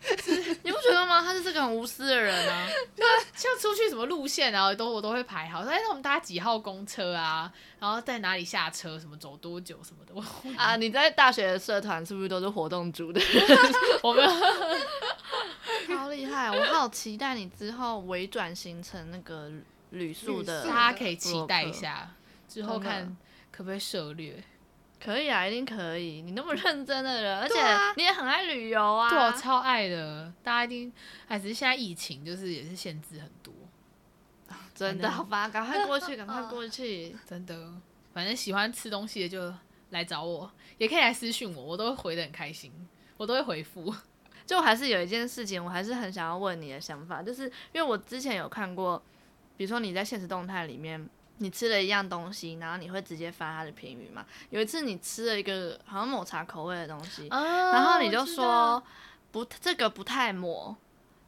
[0.64, 1.22] 你不觉得吗？
[1.24, 2.68] 他是这个很无私的人啊。
[2.96, 5.64] 对，像出去什么路线啊，都我都会排好。
[5.64, 7.52] 说哎，那我们搭几号公车啊？
[7.80, 9.00] 然后在哪里下车？
[9.00, 10.58] 什么走多久什么的？
[10.58, 13.22] 啊，你在大学的社团是不是都是活动组的？
[14.04, 14.28] 我们
[15.98, 16.52] 好厉害！
[16.52, 19.52] 我好期待你之后微转型成那个
[19.90, 22.12] 旅宿的，大家可以期待一下，
[22.48, 23.16] 之后看。
[23.56, 24.44] 可不可以涉略？
[25.02, 26.22] 可以啊，一定可以。
[26.22, 27.56] 你那么认真的人， 而且
[27.96, 29.10] 你也很爱旅游啊。
[29.10, 30.34] 对，我超爱的。
[30.44, 30.92] 大家一定，
[31.28, 33.54] 哎，只是现在疫情就是也是限制很多。
[34.76, 37.16] 真的，好吧，赶快过去，赶快过去。
[37.26, 37.72] 真的，
[38.14, 39.54] 反正喜欢吃东西的就
[39.92, 42.74] 来找我，也可以来私讯我，我都会回的很开心，
[43.16, 43.96] 我都会回复。
[44.46, 49.02] 就还是有一件事情，我还是很想要问你的想法，就是因为我之前有看过，
[49.56, 51.10] 比如说你在现实动态里面。
[51.38, 54.26] 你吃了一样东西，然后你会直接发他的评语嘛？
[54.50, 58.82] 有一次你吃了一个好像抹茶口味的东西，哦、然后你就说
[59.32, 60.76] 不，这个不太抹。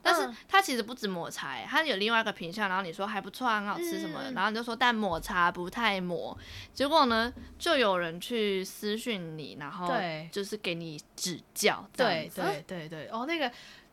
[0.02, 6.38] 但是它其实不止抹茶，它有另外一个品相，然后你说还不错，很好吃什么的，嗯、然后你就说但抹茶不太抹。
[6.74, 9.92] 结果呢，就有人去私讯你，然后
[10.32, 11.86] 就是给你指教。
[11.98, 13.52] 对对对对，哦，那个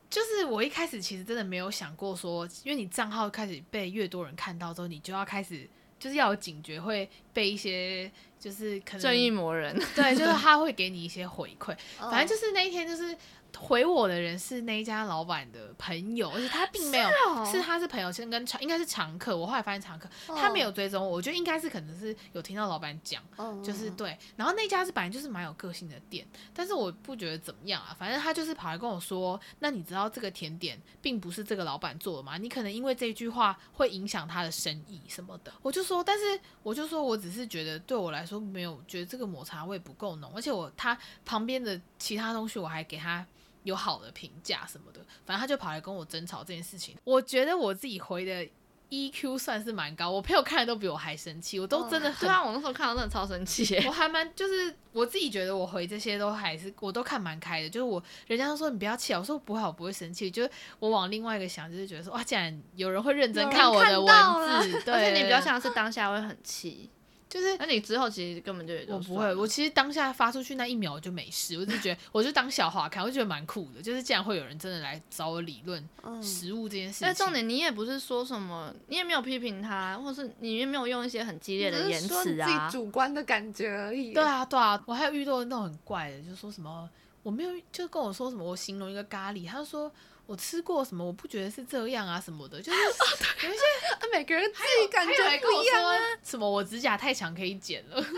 [0.09, 5.69] 就是我一开始其实真的没有想过说，因为你账号开始被越多人看到之后，你就要开始。
[6.05, 11.75] 就是要有警觉，会被一些就是可能正义魔人，对，就是 他会给你一些回馈。
[11.99, 13.17] 反正就是那一天就是。
[13.59, 19.37] 回我的人是那一家老板的朋友，而且他并没有，是，哦、是他是朋友，先跟常应该是常客。
[19.37, 24.17] 我后来发现常客，哦、他没有追踪我，我觉得应该是可能是有听到老板讲，哦、就是对。
[24.37, 32.37] 然后那家是本来就是蛮有个性的店，但是我不觉得怎么样啊，反正他就是跑来跟我说，那你知道这个甜点并不是这个老板做的吗？
[32.37, 35.53] 你可能因为这句话会影响他的生意什么的。
[35.63, 43.25] 我就说，但是我就说我只是觉得对我来说没有觉得这个抹茶味不够浓，而且我他旁边的其他东西我还给他。
[43.65, 46.97] 有好的评价什么的，反正他就跑来跟我争吵这件事情。
[47.05, 48.47] 我觉得我自己回的
[48.91, 52.21] EQ 算是蛮高，我朋友看的都比我还生气，我都真的很。
[52.21, 53.77] 对啊，我那时候看到真的超生气。
[53.87, 60.31] 我还蛮就是我自己觉得我回这些都还是我都看蛮开的，就是我人家都说你不要气，我说不会，我不会生气。
[60.31, 66.91] 就是我往另外一个想，就是觉得说哇，竟然有人会认真看我的文字，对， 而且你比较像是当下会很气。
[67.29, 73.83] 就是，那你之后其实根本就也我不会，我其实当下发出去那一秒我就没事，我就觉得我就当笑话看，我就觉得蛮酷的。
[73.83, 75.85] 就是竟然会有人真的来找我理论
[76.23, 77.09] 食物这件事情。
[77.09, 84.13] 但重点你也不是说什么，你也没有批评他，或是你也没有用一些很激烈的言辞啊，自己主观的感觉而已。
[84.13, 86.89] 对啊，对啊，我还有遇到那种很怪的，就是说什么
[87.25, 89.91] 我没有，就跟我说什么我形容一个咖喱，他就说。
[90.27, 91.05] 我吃过什么？
[91.05, 92.79] 我不觉得是这样啊，什么的，就是
[93.47, 93.63] 有一些
[94.01, 95.97] 啊每个人自己感觉不一样啊。
[96.23, 98.15] 什么我指甲太长可以剪了， 超就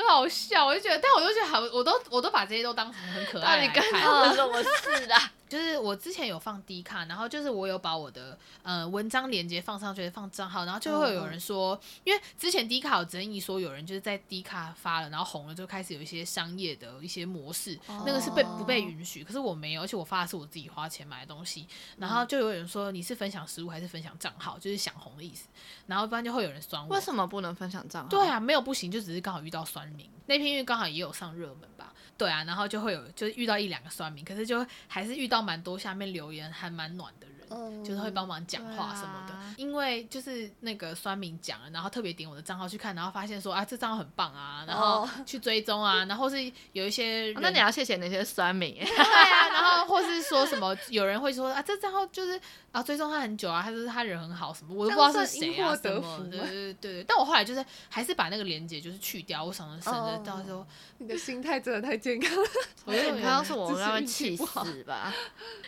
[0.00, 0.66] 很好笑。
[0.66, 3.64] 我就觉得，但我就觉得好，我都我都把这些都当成很可爱。
[3.66, 4.68] 你刚刚说什么事
[5.12, 5.32] 啊？
[5.48, 25.48] 就是我之前有放 D 卡，然后就是我有把我的呃文章链接放上去，放账号，然后就会有人说，嗯、因为之前 D 卡有争议，说有人就是在 D 卡发了，然后红了，就开始有一些商业的一些模式，哦、那个是被不被允许，可是我没有，而且我发的是我自己花钱买的东西，然后就有人说你是分享实物还是分享账号，就是想红的意思，
[25.86, 28.08] 然后不然就会有人酸我，为什么不能分享账号？
[28.08, 31.92] 对啊，没有不行，就只是刚好遇到酸民，那篇因为刚好也有上热门吧。
[32.18, 37.37] 对啊，然后就会有，就是遇到一两个酸民，可是就还是遇到蛮多下面留言还蛮暖的人。
[37.50, 46.36] 嗯、就是会帮忙讲话什么的，啊、因为就是那个酸民讲了，然后特别点我的账号去看，然后发现说啊，这账号很棒啊，然后去追踪啊，然后是
[46.72, 52.38] 有一些、哦，那你要谢谢那些酸民，对啊，然后或是说什么有人会说啊，这账号就是
[52.72, 60.66] 啊追踪他很久啊，他就是他人很好什么，我都不知道是谁啊什么的，对对对，但我后来就是还是把那个链接就是去掉，我想着省得到时候
[60.98, 62.48] 你的心态真的太健康了，
[62.84, 65.14] 我觉得你要是我，应该会气死吧，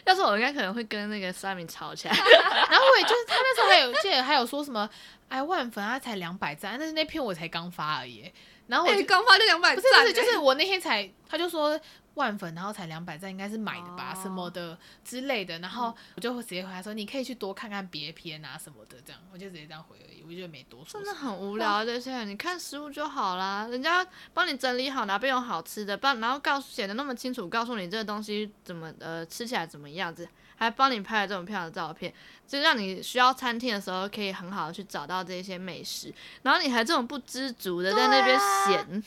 [0.05, 1.70] 要是我应该可能会跟那个酸民。
[1.71, 2.14] 吵起来，
[2.71, 4.91] 然后我也就是他那时候还有记得还有说什么，
[5.29, 8.31] 哎万粉他才两百赞，但是那篇我才刚发而已，
[8.66, 11.81] 然后我就刚发就两百赞，不是不是，就是我那天才他就说。
[12.14, 15.57] 万粉，然后才两百赞，应该是买的吧，哦、什么的之类的。
[15.61, 21.01] 然后我就直接回他说：“你可以去多看看别篇啊什么的。”这样，我就直接这样回而已，我觉得没多说。
[21.01, 24.05] 真的很无聊这些，你看食物就好啦，人家
[24.35, 30.29] 帮你整理好哪边有好吃的，帮然后告诉写的那么清楚，告诉你这个东西怎么呃吃起来怎么样子，
[30.61, 32.13] 还帮你拍了这种漂亮的照片，
[32.47, 36.15] 就让你需要餐厅的时候可以很好的去找到这些美食。
[36.43, 39.03] 然后你还这种不知足的在那边闲。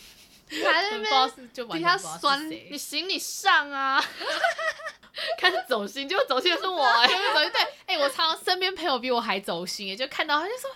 [0.49, 4.03] 你还在那边比较酸，你行你上啊！
[5.39, 10.69] 开始走心，结果走心的是我哎、 欸，对对，哎、欸，我常常身边朋友比我还走心哎，就看到他就说。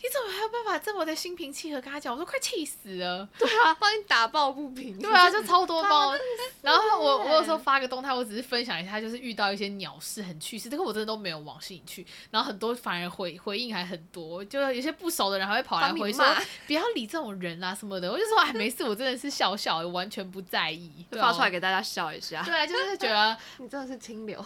[0.00, 2.14] 你怎么还有办法这么的心平气和跟他讲？
[2.14, 3.28] 我都快气死了。
[3.36, 4.96] 对啊，帮你打抱不平。
[4.96, 6.14] 对啊，就超多包。
[6.62, 12.06] 然后我我有时候发个动态，我只是分享一下，就是遇到一些鸟事很趣事，这个我真的都没有往心里去。
[12.30, 16.24] 然后很多反而回回应还很多，就有些不熟的人还会跑来回说
[16.68, 18.08] 不要理这种人啊什么的。
[18.08, 22.40] 我就说哎没事，我真的是笑笑，我完全不在意， 发出来给大家笑一下。
[22.44, 24.44] 对啊，就是觉得你真的是清流，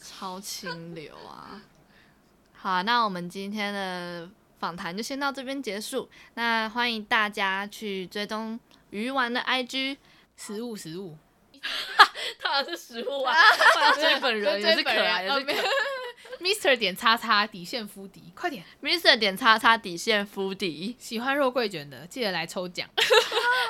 [0.00, 1.62] 超清流啊。
[2.54, 4.28] 好啊，那我们今天的。
[4.60, 6.08] 访谈就先到这边结束。
[6.34, 9.96] 那欢迎大家去追踪鱼丸的 IG，
[10.36, 11.16] 食物食物，
[12.42, 13.34] 当然是食物啊！
[13.96, 15.44] 追本人 也是可爱的
[16.40, 20.94] ，Mr 点叉叉底线敷底，快点，Mr 点叉叉底线敷底。
[20.98, 22.88] 喜欢肉桂卷的记得来抽奖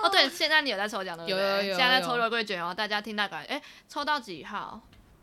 [0.02, 0.08] 哦。
[0.08, 2.74] 对，现在你有在抽奖的，有有有，现在在抽肉桂卷哦。
[2.74, 4.80] 大家听到感觉，哎，抽到几号？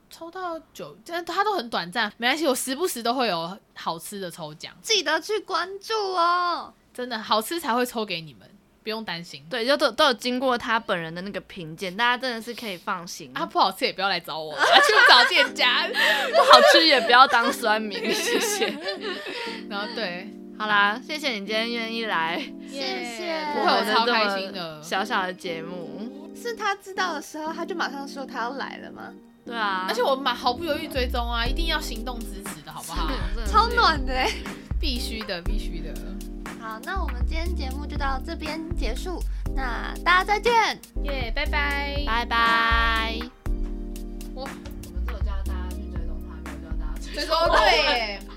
[0.10, 6.74] 抽到九，但它都很短暂，没关系，我时不时都会有好吃的抽奖，记得去关注哦。
[6.94, 8.50] 真的好吃才会抽给你们，
[8.82, 9.46] 不用担心。
[9.50, 13.32] 对，就都都有经过他本人的那个评鉴，大家真的是可以放心。
[13.36, 15.88] 啊，不好吃也不要来找我，去找店家。
[15.88, 18.66] 不好吃也不要当酸民， 谢谢。
[19.70, 24.82] 然后对，好啦，谢谢你今天愿意来，谢谢，不会，我超开心的。
[24.82, 29.14] 小小的节目，是他知道的时候，他就马上说他要来了吗？
[29.48, 29.86] 对啊。
[29.88, 33.10] 而且我们买毫不犹豫追踪啊一定要行动支持的好不好？
[33.48, 34.14] 超暖的。
[34.80, 35.92] 必须的必须的。
[36.62, 39.20] 好那我们今天节目就到这边结束
[39.56, 40.54] 那大家再见。
[41.06, 42.04] 耶拜拜。
[42.06, 43.20] 拜拜。
[44.36, 44.56] 我我们
[45.08, 48.20] 只有叫大家去追踪他没有叫大家去追踪对。